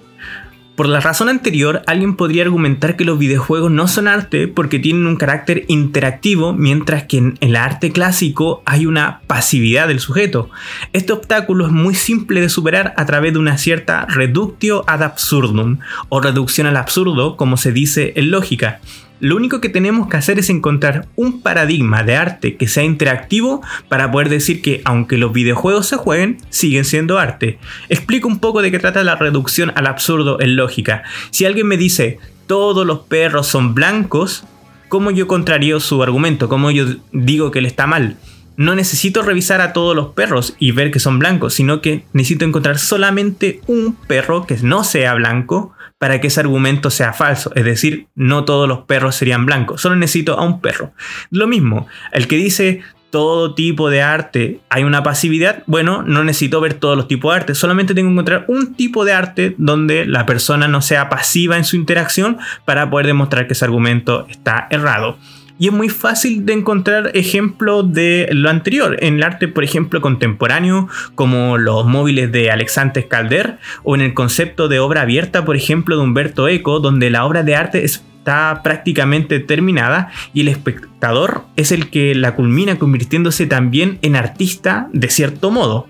Por 0.77 0.87
la 0.87 1.01
razón 1.01 1.27
anterior, 1.27 1.81
alguien 1.87 2.15
podría 2.15 2.43
argumentar 2.43 2.95
que 2.95 3.03
los 3.03 3.19
videojuegos 3.19 3.69
no 3.69 3.85
son 3.89 4.07
arte 4.07 4.47
porque 4.47 4.79
tienen 4.79 5.07
un 5.07 5.17
carácter 5.17 5.65
interactivo, 5.67 6.53
mientras 6.53 7.03
que 7.03 7.17
en 7.17 7.37
el 7.41 7.57
arte 7.57 7.91
clásico 7.91 8.63
hay 8.65 8.85
una 8.85 9.19
pasividad 9.27 9.89
del 9.89 9.99
sujeto. 9.99 10.49
Este 10.93 11.11
obstáculo 11.11 11.65
es 11.65 11.73
muy 11.73 11.93
simple 11.93 12.39
de 12.39 12.47
superar 12.47 12.93
a 12.95 13.05
través 13.05 13.33
de 13.33 13.39
una 13.39 13.57
cierta 13.57 14.05
reductio 14.05 14.85
ad 14.87 15.03
absurdum, 15.03 15.79
o 16.07 16.21
reducción 16.21 16.65
al 16.65 16.77
absurdo, 16.77 17.35
como 17.35 17.57
se 17.57 17.73
dice 17.73 18.13
en 18.15 18.31
lógica. 18.31 18.79
Lo 19.19 19.35
único 19.35 19.59
que 19.59 19.69
tenemos 19.69 20.07
que 20.07 20.17
hacer 20.17 20.39
es 20.39 20.49
encontrar 20.49 21.07
un 21.15 21.41
paradigma 21.41 22.03
de 22.03 22.15
arte 22.15 22.55
que 22.55 22.67
sea 22.67 22.83
interactivo 22.83 23.61
para 23.89 24.11
poder 24.11 24.29
decir 24.29 24.61
que 24.61 24.81
aunque 24.85 25.17
los 25.17 25.33
videojuegos 25.33 25.87
se 25.87 25.97
jueguen, 25.97 26.37
siguen 26.49 26.85
siendo 26.85 27.17
arte. 27.17 27.59
Explico 27.89 28.27
un 28.27 28.39
poco 28.39 28.61
de 28.61 28.71
qué 28.71 28.79
trata 28.79 29.03
la 29.03 29.15
reducción 29.15 29.71
al 29.75 29.87
absurdo 29.87 30.39
en 30.39 30.55
lógica. 30.55 31.03
Si 31.31 31.45
alguien 31.45 31.67
me 31.67 31.77
dice 31.77 32.19
todos 32.47 32.85
los 32.85 32.99
perros 32.99 33.47
son 33.47 33.75
blancos, 33.75 34.45
¿cómo 34.87 35.11
yo 35.11 35.27
contrario 35.27 35.79
su 35.79 36.01
argumento? 36.01 36.47
¿Cómo 36.47 36.71
yo 36.71 36.85
digo 37.11 37.51
que 37.51 37.59
él 37.59 37.65
está 37.65 37.87
mal? 37.87 38.17
no 38.59 38.75
necesito 38.75 39.21
revisar 39.21 39.61
a 39.61 39.71
todos 39.71 39.95
los 39.95 40.07
perros 40.07 40.53
y 40.59 40.73
ver 40.73 40.91
que 40.91 40.99
son 40.99 41.17
blancos, 41.17 41.53
sino 41.53 41.79
que 41.79 42.03
necesito 42.11 42.43
encontrar 42.43 42.77
solamente 42.77 43.61
un 43.67 43.95
perro 43.95 44.45
que 44.45 44.57
no 44.57 44.83
sea 44.83 45.13
blanco 45.13 45.71
para 45.99 46.19
que 46.19 46.27
ese 46.27 46.39
argumento 46.39 46.89
sea 46.89 47.13
falso. 47.13 47.51
Es 47.55 47.65
decir, 47.65 48.07
no 48.15 48.45
todos 48.45 48.67
los 48.67 48.79
perros 48.79 49.15
serían 49.15 49.45
blancos, 49.45 49.81
solo 49.81 49.95
necesito 49.95 50.39
a 50.39 50.43
un 50.43 50.61
perro. 50.61 50.93
Lo 51.29 51.45
mismo, 51.45 51.87
el 52.11 52.27
que 52.27 52.37
dice 52.37 52.81
todo 53.11 53.55
tipo 53.55 53.89
de 53.89 54.01
arte 54.01 54.59
hay 54.69 54.83
una 54.83 55.03
pasividad, 55.03 55.63
bueno, 55.65 56.03
no 56.03 56.23
necesito 56.23 56.61
ver 56.61 56.75
todos 56.75 56.95
los 56.95 57.07
tipos 57.07 57.31
de 57.31 57.37
arte, 57.37 57.55
solamente 57.55 57.93
tengo 57.93 58.09
que 58.09 58.13
encontrar 58.13 58.45
un 58.47 58.75
tipo 58.75 59.03
de 59.03 59.13
arte 59.13 59.55
donde 59.57 60.05
la 60.05 60.25
persona 60.25 60.67
no 60.67 60.81
sea 60.81 61.09
pasiva 61.09 61.57
en 61.57 61.65
su 61.65 61.75
interacción 61.75 62.37
para 62.65 62.89
poder 62.89 63.07
demostrar 63.07 63.47
que 63.47 63.53
ese 63.53 63.65
argumento 63.65 64.27
está 64.29 64.67
errado. 64.69 65.17
Y 65.59 65.67
es 65.67 65.73
muy 65.73 65.89
fácil 65.89 66.45
de 66.45 66.53
encontrar 66.53 67.11
ejemplos 67.13 67.91
de 67.93 68.29
lo 68.31 68.49
anterior 68.49 68.95
en 69.01 69.15
el 69.15 69.23
arte, 69.23 69.49
por 69.49 69.65
ejemplo, 69.65 69.99
contemporáneo, 69.99 70.87
como 71.15 71.57
los 71.57 71.85
móviles 71.85 72.31
de 72.31 72.49
Alexandre 72.49 73.09
Calder, 73.09 73.57
o 73.83 73.93
en 73.93 74.01
el 74.01 74.13
concepto 74.13 74.69
de 74.69 74.79
obra 74.79 75.01
abierta, 75.01 75.43
por 75.43 75.57
ejemplo, 75.57 75.97
de 75.97 76.03
Humberto 76.03 76.47
Eco, 76.47 76.79
donde 76.79 77.09
la 77.09 77.25
obra 77.25 77.43
de 77.43 77.57
arte 77.57 77.83
está 77.83 78.61
prácticamente 78.63 79.39
terminada 79.39 80.11
y 80.33 80.41
el 80.41 80.47
espectador 80.47 81.43
es 81.57 81.73
el 81.73 81.89
que 81.89 82.15
la 82.15 82.35
culmina 82.35 82.79
convirtiéndose 82.79 83.45
también 83.45 83.99
en 84.01 84.15
artista 84.15 84.87
de 84.93 85.09
cierto 85.09 85.51
modo. 85.51 85.87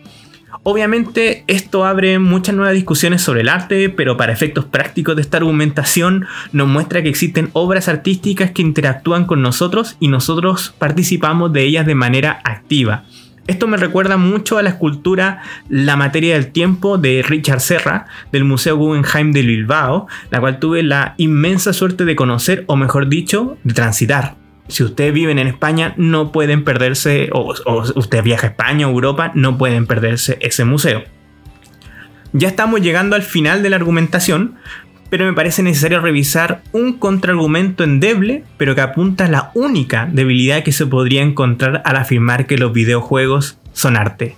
Obviamente 0.64 1.46
esto 1.48 1.86
abre 1.86 2.20
muchas 2.20 2.54
nuevas 2.54 2.74
discusiones 2.74 3.22
sobre 3.22 3.42
el 3.42 3.50
arte, 3.50 3.90
pero 3.90 4.18
para 4.18 4.34
efectos 4.34 4.66
prácticos 4.66 5.16
de 5.16 5.22
esta 5.22 5.38
argumentación 5.38 6.26
nos 6.52 6.68
muestra 6.68 7.02
que 7.02 7.10
existen 7.10 7.50
obras 7.54 7.88
artísticas 7.88 8.52
que 8.52 8.62
interactúan 8.62 9.26
con 9.26 9.42
nosotros 9.42 9.96
y 10.02 10.10
nosotros 10.10 10.76
participamos 10.78 11.54
de 11.54 11.64
ellas 11.64 11.86
de 11.86 11.96
manera 11.96 12.42
activa. 12.44 13.06
Esto 13.48 13.68
me 13.68 13.78
recuerda 13.78 14.18
mucho 14.18 14.60
a 14.60 14.62
la 14.62 14.70
escultura 14.70 15.42
La 15.70 15.96
materia 15.96 16.36
del 16.36 16.52
tiempo 16.52 17.00
de 17.00 17.24
Richard 17.28 17.62
Serra 17.62 18.06
del 18.32 18.44
Museo 18.44 18.76
Guggenheim 18.76 19.32
de 19.32 19.42
Bilbao, 19.42 20.08
la 20.30 20.40
cual 20.40 20.60
tuve 20.60 20.84
la 20.84 21.16
inmensa 21.18 21.74
suerte 21.74 22.06
de 22.06 22.16
conocer, 22.16 22.64
o 22.68 22.76
mejor 22.76 23.10
dicho, 23.10 23.58
de 23.64 23.74
transitar. 23.74 24.39
Si 24.70 24.84
ustedes 24.84 25.14
viven 25.14 25.40
en 25.40 25.48
España, 25.48 25.94
no 25.98 26.32
pueden 26.32 26.64
perderse, 26.64 27.30
o, 27.34 27.54
o 27.66 27.84
usted 27.96 28.24
viaja 28.24 28.48
a 28.48 28.50
España 28.52 28.88
o 28.88 28.92
Europa, 28.92 29.32
no 29.36 29.58
pueden 29.58 29.86
perderse 29.86 30.38
ese 30.42 30.64
museo. 30.64 31.04
Ya 32.32 32.48
estamos 32.48 32.82
llegando 32.82 33.16
al 33.16 33.24
final 33.24 33.64
de 33.64 33.72
la 33.72 33.76
argumentación, 33.76 34.56
pero 35.10 35.26
me 35.26 35.34
parece 35.34 35.64
necesario 35.64 36.00
revisar 36.00 36.62
un 36.72 37.00
contraargumento 37.00 37.84
endeble, 37.84 38.44
pero 38.58 38.76
que 38.76 38.82
apunta 38.82 39.26
a 39.26 39.30
la 39.30 39.52
única 39.56 40.08
debilidad 40.12 40.64
que 40.64 40.72
se 40.72 40.86
podría 40.86 41.24
encontrar 41.24 41.82
al 41.86 41.96
afirmar 41.96 42.46
que 42.46 42.58
los 42.58 42.72
videojuegos 42.72 43.58
son 43.74 43.98
arte. 43.98 44.36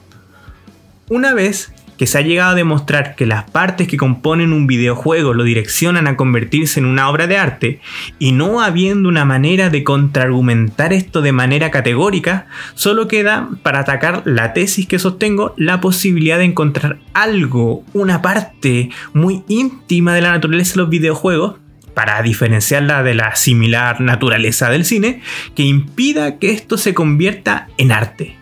Una 1.09 1.33
vez 1.33 1.73
que 2.01 2.07
se 2.07 2.17
ha 2.17 2.21
llegado 2.21 2.53
a 2.53 2.55
demostrar 2.55 3.13
que 3.13 3.27
las 3.27 3.43
partes 3.43 3.87
que 3.87 3.95
componen 3.95 4.53
un 4.53 4.65
videojuego 4.65 5.35
lo 5.35 5.43
direccionan 5.43 6.07
a 6.07 6.17
convertirse 6.17 6.79
en 6.79 6.87
una 6.87 7.07
obra 7.07 7.27
de 7.27 7.37
arte, 7.37 7.79
y 8.17 8.31
no 8.31 8.59
habiendo 8.59 9.07
una 9.07 9.23
manera 9.23 9.69
de 9.69 9.83
contraargumentar 9.83 10.93
esto 10.93 11.21
de 11.21 11.31
manera 11.31 11.69
categórica, 11.69 12.47
solo 12.73 13.07
queda 13.07 13.49
para 13.61 13.81
atacar 13.81 14.23
la 14.25 14.51
tesis 14.53 14.87
que 14.87 14.97
sostengo 14.97 15.53
la 15.57 15.79
posibilidad 15.79 16.39
de 16.39 16.45
encontrar 16.45 16.97
algo, 17.13 17.83
una 17.93 18.23
parte 18.23 18.89
muy 19.13 19.43
íntima 19.47 20.15
de 20.15 20.21
la 20.21 20.31
naturaleza 20.31 20.73
de 20.73 20.81
los 20.81 20.89
videojuegos, 20.89 21.57
para 21.93 22.19
diferenciarla 22.23 23.03
de 23.03 23.13
la 23.13 23.35
similar 23.35 24.01
naturaleza 24.01 24.71
del 24.71 24.85
cine, 24.85 25.21
que 25.53 25.61
impida 25.61 26.39
que 26.39 26.49
esto 26.49 26.79
se 26.79 26.95
convierta 26.95 27.67
en 27.77 27.91
arte. 27.91 28.40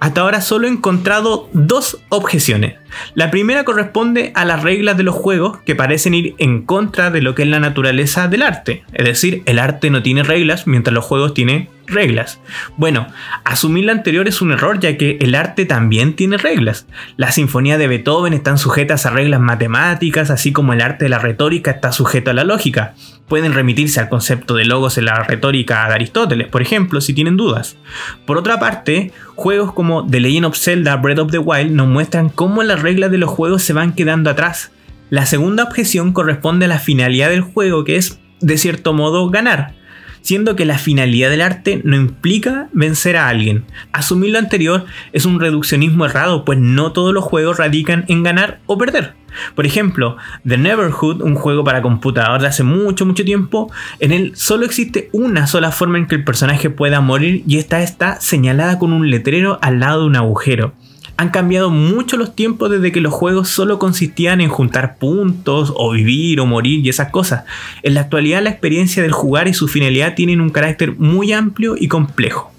Hasta 0.00 0.20
ahora 0.20 0.40
solo 0.40 0.66
he 0.66 0.70
encontrado 0.70 1.48
dos 1.52 1.98
objeciones. 2.08 2.74
La 3.14 3.30
primera 3.30 3.64
corresponde 3.64 4.32
a 4.34 4.44
las 4.44 4.62
reglas 4.62 4.96
de 4.96 5.02
los 5.02 5.14
juegos 5.14 5.58
que 5.64 5.74
parecen 5.74 6.14
ir 6.14 6.34
en 6.38 6.62
contra 6.62 7.10
de 7.10 7.22
lo 7.22 7.34
que 7.34 7.42
es 7.42 7.48
la 7.48 7.60
naturaleza 7.60 8.28
del 8.28 8.42
arte. 8.42 8.84
Es 8.92 9.06
decir, 9.06 9.42
el 9.46 9.58
arte 9.58 9.90
no 9.90 10.02
tiene 10.02 10.22
reglas 10.22 10.66
mientras 10.66 10.94
los 10.94 11.04
juegos 11.04 11.34
tienen 11.34 11.68
reglas. 11.86 12.40
Bueno, 12.76 13.06
asumir 13.44 13.84
lo 13.84 13.92
anterior 13.92 14.28
es 14.28 14.40
un 14.40 14.52
error 14.52 14.80
ya 14.80 14.96
que 14.96 15.18
el 15.20 15.34
arte 15.34 15.64
también 15.64 16.14
tiene 16.14 16.38
reglas. 16.38 16.86
La 17.16 17.32
sinfonía 17.32 17.78
de 17.78 17.88
Beethoven 17.88 18.32
están 18.32 18.58
sujetas 18.58 19.06
a 19.06 19.10
reglas 19.10 19.40
matemáticas, 19.40 20.30
así 20.30 20.52
como 20.52 20.72
el 20.72 20.80
arte 20.80 21.06
de 21.06 21.10
la 21.10 21.18
retórica 21.18 21.70
está 21.70 21.92
sujeto 21.92 22.30
a 22.30 22.34
la 22.34 22.44
lógica. 22.44 22.94
Pueden 23.32 23.54
remitirse 23.54 23.98
al 23.98 24.10
concepto 24.10 24.56
de 24.56 24.66
logos 24.66 24.98
en 24.98 25.06
la 25.06 25.22
retórica 25.22 25.88
de 25.88 25.94
Aristóteles, 25.94 26.48
por 26.48 26.60
ejemplo, 26.60 27.00
si 27.00 27.14
tienen 27.14 27.38
dudas. 27.38 27.78
Por 28.26 28.36
otra 28.36 28.60
parte, 28.60 29.10
juegos 29.36 29.72
como 29.72 30.06
The 30.06 30.20
Legend 30.20 30.44
of 30.44 30.58
Zelda 30.58 30.96
Breath 30.96 31.18
of 31.18 31.30
the 31.30 31.38
Wild 31.38 31.70
nos 31.70 31.88
muestran 31.88 32.28
cómo 32.28 32.62
las 32.62 32.82
reglas 32.82 33.10
de 33.10 33.16
los 33.16 33.30
juegos 33.30 33.62
se 33.62 33.72
van 33.72 33.94
quedando 33.94 34.28
atrás. 34.28 34.70
La 35.08 35.24
segunda 35.24 35.64
objeción 35.64 36.12
corresponde 36.12 36.66
a 36.66 36.68
la 36.68 36.78
finalidad 36.78 37.30
del 37.30 37.40
juego, 37.40 37.84
que 37.84 37.96
es, 37.96 38.20
de 38.42 38.58
cierto 38.58 38.92
modo, 38.92 39.30
ganar 39.30 39.76
siendo 40.22 40.56
que 40.56 40.64
la 40.64 40.78
finalidad 40.78 41.30
del 41.30 41.42
arte 41.42 41.82
no 41.84 41.96
implica 41.96 42.68
vencer 42.72 43.16
a 43.16 43.28
alguien. 43.28 43.64
Asumir 43.92 44.30
lo 44.30 44.38
anterior 44.38 44.86
es 45.12 45.26
un 45.26 45.38
reduccionismo 45.38 46.06
errado, 46.06 46.44
pues 46.44 46.58
no 46.58 46.92
todos 46.92 47.12
los 47.12 47.24
juegos 47.24 47.58
radican 47.58 48.04
en 48.08 48.22
ganar 48.22 48.60
o 48.66 48.78
perder. 48.78 49.14
Por 49.54 49.66
ejemplo, 49.66 50.16
The 50.46 50.58
Neverhood, 50.58 51.22
un 51.22 51.34
juego 51.34 51.64
para 51.64 51.82
computador 51.82 52.40
de 52.40 52.48
hace 52.48 52.62
mucho, 52.62 53.06
mucho 53.06 53.24
tiempo, 53.24 53.70
en 53.98 54.12
él 54.12 54.32
solo 54.34 54.64
existe 54.64 55.08
una 55.12 55.46
sola 55.46 55.72
forma 55.72 55.98
en 55.98 56.06
que 56.06 56.14
el 56.14 56.24
personaje 56.24 56.70
pueda 56.70 57.00
morir 57.00 57.42
y 57.46 57.58
esta 57.58 57.82
está 57.82 58.20
señalada 58.20 58.78
con 58.78 58.92
un 58.92 59.10
letrero 59.10 59.58
al 59.62 59.80
lado 59.80 60.02
de 60.02 60.06
un 60.06 60.16
agujero. 60.16 60.74
Han 61.22 61.30
cambiado 61.30 61.70
mucho 61.70 62.16
los 62.16 62.34
tiempos 62.34 62.68
desde 62.68 62.90
que 62.90 63.00
los 63.00 63.12
juegos 63.14 63.48
solo 63.48 63.78
consistían 63.78 64.40
en 64.40 64.48
juntar 64.48 64.96
puntos 64.96 65.72
o 65.76 65.92
vivir 65.92 66.40
o 66.40 66.46
morir 66.46 66.84
y 66.84 66.88
esas 66.88 67.12
cosas. 67.12 67.44
En 67.84 67.94
la 67.94 68.00
actualidad 68.00 68.42
la 68.42 68.50
experiencia 68.50 69.04
del 69.04 69.12
jugar 69.12 69.46
y 69.46 69.54
su 69.54 69.68
finalidad 69.68 70.16
tienen 70.16 70.40
un 70.40 70.50
carácter 70.50 70.96
muy 70.98 71.32
amplio 71.32 71.76
y 71.78 71.86
complejo. 71.86 72.50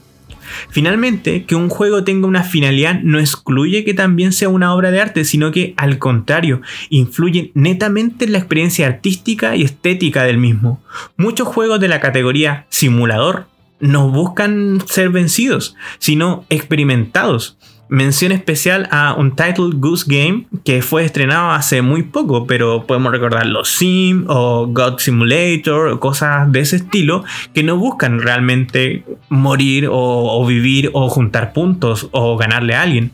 Finalmente, 0.69 1.43
que 1.43 1.55
un 1.55 1.67
juego 1.67 2.05
tenga 2.05 2.25
una 2.25 2.43
finalidad 2.43 3.01
no 3.03 3.19
excluye 3.19 3.83
que 3.83 3.93
también 3.93 4.31
sea 4.31 4.47
una 4.47 4.73
obra 4.73 4.91
de 4.91 5.01
arte, 5.01 5.25
sino 5.25 5.51
que 5.51 5.73
al 5.75 5.97
contrario, 5.97 6.61
influye 6.89 7.51
netamente 7.55 8.23
en 8.23 8.31
la 8.31 8.37
experiencia 8.37 8.87
artística 8.87 9.57
y 9.57 9.63
estética 9.63 10.23
del 10.23 10.37
mismo. 10.37 10.81
Muchos 11.17 11.49
juegos 11.49 11.81
de 11.81 11.89
la 11.89 11.99
categoría 11.99 12.65
simulador 12.69 13.47
no 13.81 14.09
buscan 14.09 14.79
ser 14.87 15.09
vencidos, 15.09 15.75
sino 15.99 16.45
experimentados. 16.49 17.57
Mención 17.93 18.31
especial 18.31 18.87
a 18.89 19.13
Untitled 19.13 19.75
Goose 19.75 20.05
Game 20.07 20.47
que 20.65 20.81
fue 20.81 21.05
estrenado 21.05 21.51
hace 21.51 21.83
muy 21.83 22.01
poco, 22.01 22.47
pero 22.47 22.87
podemos 22.87 23.11
recordar 23.11 23.45
los 23.45 23.69
Sim 23.69 24.25
o 24.29 24.65
God 24.65 24.97
Simulator 24.97 25.89
o 25.89 25.99
cosas 25.99 26.51
de 26.51 26.61
ese 26.61 26.77
estilo 26.77 27.23
que 27.53 27.61
no 27.61 27.77
buscan 27.77 28.19
realmente 28.19 29.03
morir 29.29 29.89
o, 29.89 29.93
o 29.93 30.43
vivir 30.43 30.89
o 30.93 31.07
juntar 31.07 31.53
puntos 31.53 32.07
o 32.13 32.35
ganarle 32.35 32.73
a 32.73 32.81
alguien. 32.81 33.11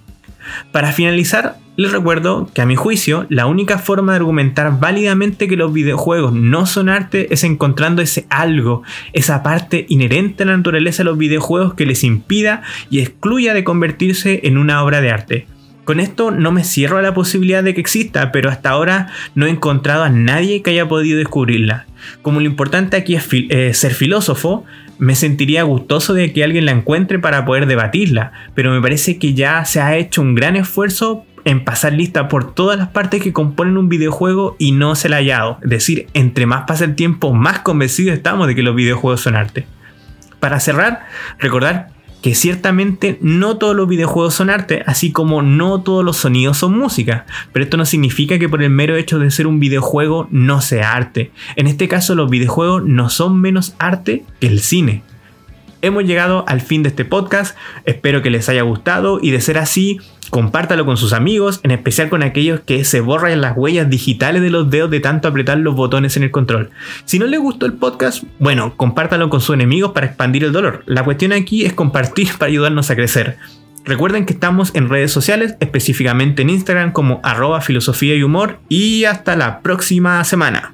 Para 0.71 0.91
finalizar, 0.91 1.57
les 1.75 1.91
recuerdo 1.91 2.49
que 2.53 2.61
a 2.61 2.65
mi 2.65 2.75
juicio, 2.75 3.25
la 3.29 3.45
única 3.45 3.77
forma 3.77 4.11
de 4.11 4.17
argumentar 4.17 4.79
válidamente 4.79 5.47
que 5.47 5.55
los 5.55 5.71
videojuegos 5.71 6.33
no 6.33 6.65
son 6.65 6.89
arte 6.89 7.33
es 7.33 7.45
encontrando 7.45 8.01
ese 8.01 8.25
algo, 8.29 8.83
esa 9.13 9.43
parte 9.43 9.85
inherente 9.87 10.43
a 10.43 10.47
la 10.47 10.57
naturaleza 10.57 11.03
de 11.03 11.09
los 11.09 11.17
videojuegos 11.17 11.75
que 11.75 11.85
les 11.85 12.03
impida 12.03 12.63
y 12.89 12.99
excluya 12.99 13.53
de 13.53 13.63
convertirse 13.63 14.41
en 14.43 14.57
una 14.57 14.83
obra 14.83 14.99
de 14.99 15.11
arte. 15.11 15.47
Con 15.89 15.99
esto 15.99 16.29
no 16.29 16.51
me 16.51 16.63
cierro 16.63 16.99
a 16.99 17.01
la 17.01 17.15
posibilidad 17.15 17.63
de 17.63 17.73
que 17.73 17.81
exista, 17.81 18.31
pero 18.31 18.51
hasta 18.51 18.69
ahora 18.69 19.07
no 19.33 19.47
he 19.47 19.49
encontrado 19.49 20.03
a 20.03 20.09
nadie 20.09 20.61
que 20.61 20.69
haya 20.69 20.87
podido 20.87 21.17
descubrirla. 21.17 21.87
Como 22.21 22.39
lo 22.39 22.45
importante 22.45 22.95
aquí 22.95 23.15
es 23.15 23.27
eh, 23.31 23.73
ser 23.73 23.95
filósofo, 23.95 24.65
me 24.99 25.15
sentiría 25.15 25.63
gustoso 25.63 26.13
de 26.13 26.31
que 26.31 26.43
alguien 26.43 26.67
la 26.67 26.73
encuentre 26.73 27.17
para 27.17 27.43
poder 27.43 27.65
debatirla, 27.65 28.33
pero 28.53 28.69
me 28.69 28.79
parece 28.79 29.17
que 29.17 29.33
ya 29.33 29.65
se 29.65 29.81
ha 29.81 29.97
hecho 29.97 30.21
un 30.21 30.35
gran 30.35 30.55
esfuerzo 30.55 31.25
en 31.43 31.65
pasar 31.65 31.93
lista 31.93 32.27
por 32.27 32.53
todas 32.53 32.77
las 32.77 32.89
partes 32.89 33.23
que 33.23 33.33
componen 33.33 33.75
un 33.75 33.89
videojuego 33.89 34.57
y 34.59 34.73
no 34.73 34.93
se 34.93 35.09
la 35.09 35.15
ha 35.15 35.19
hallado. 35.21 35.57
Es 35.63 35.71
decir, 35.71 36.05
entre 36.13 36.45
más 36.45 36.65
pasa 36.67 36.85
el 36.85 36.93
tiempo, 36.93 37.33
más 37.33 37.61
convencidos 37.61 38.15
estamos 38.15 38.45
de 38.45 38.53
que 38.53 38.61
los 38.61 38.75
videojuegos 38.75 39.21
son 39.21 39.35
arte. 39.35 39.65
Para 40.39 40.59
cerrar, 40.59 41.07
recordar 41.39 41.98
que 42.21 42.35
ciertamente 42.35 43.17
no 43.21 43.57
todos 43.57 43.75
los 43.75 43.87
videojuegos 43.87 44.33
son 44.33 44.49
arte, 44.49 44.83
así 44.85 45.11
como 45.11 45.41
no 45.41 45.81
todos 45.81 46.03
los 46.03 46.17
sonidos 46.17 46.57
son 46.57 46.77
música, 46.77 47.25
pero 47.53 47.63
esto 47.63 47.77
no 47.77 47.85
significa 47.85 48.39
que 48.39 48.49
por 48.49 48.61
el 48.61 48.69
mero 48.69 48.95
hecho 48.95 49.19
de 49.19 49.31
ser 49.31 49.47
un 49.47 49.59
videojuego 49.59 50.27
no 50.31 50.61
sea 50.61 50.93
arte. 50.93 51.31
En 51.55 51.67
este 51.67 51.87
caso 51.87 52.15
los 52.15 52.29
videojuegos 52.29 52.83
no 52.83 53.09
son 53.09 53.39
menos 53.39 53.75
arte 53.79 54.25
que 54.39 54.47
el 54.47 54.59
cine. 54.59 55.03
Hemos 55.81 56.03
llegado 56.03 56.43
al 56.47 56.59
fin 56.59 56.83
de 56.83 56.89
este 56.89 57.05
podcast, 57.05 57.55
espero 57.85 58.21
que 58.21 58.29
les 58.29 58.49
haya 58.49 58.63
gustado 58.63 59.19
y 59.21 59.31
de 59.31 59.39
ser 59.39 59.57
así, 59.57 60.01
compártalo 60.29 60.85
con 60.85 60.97
sus 60.97 61.13
amigos, 61.13 61.59
en 61.63 61.71
especial 61.71 62.09
con 62.09 62.23
aquellos 62.23 62.61
que 62.61 62.83
se 62.85 63.01
borran 63.01 63.41
las 63.41 63.57
huellas 63.57 63.89
digitales 63.89 64.41
de 64.41 64.49
los 64.49 64.69
dedos 64.69 64.91
de 64.91 64.99
tanto 64.99 65.27
apretar 65.27 65.57
los 65.57 65.75
botones 65.75 66.17
en 66.17 66.23
el 66.23 66.31
control. 66.31 66.69
Si 67.05 67.19
no 67.19 67.25
les 67.25 67.39
gustó 67.39 67.65
el 67.65 67.73
podcast, 67.73 68.23
bueno, 68.39 68.75
compártalo 68.75 69.29
con 69.29 69.41
sus 69.41 69.55
enemigos 69.55 69.91
para 69.91 70.07
expandir 70.07 70.43
el 70.43 70.51
dolor. 70.51 70.83
La 70.85 71.03
cuestión 71.03 71.33
aquí 71.33 71.65
es 71.65 71.73
compartir 71.73 72.29
para 72.37 72.49
ayudarnos 72.49 72.89
a 72.89 72.95
crecer. 72.95 73.37
Recuerden 73.85 74.25
que 74.25 74.33
estamos 74.33 74.75
en 74.75 74.89
redes 74.89 75.11
sociales, 75.11 75.55
específicamente 75.59 76.41
en 76.41 76.49
Instagram 76.49 76.91
como 76.91 77.21
arroba 77.23 77.61
filosofía 77.61 78.15
y 78.15 78.23
humor 78.23 78.59
y 78.69 79.05
hasta 79.05 79.35
la 79.35 79.61
próxima 79.61 80.23
semana. 80.23 80.73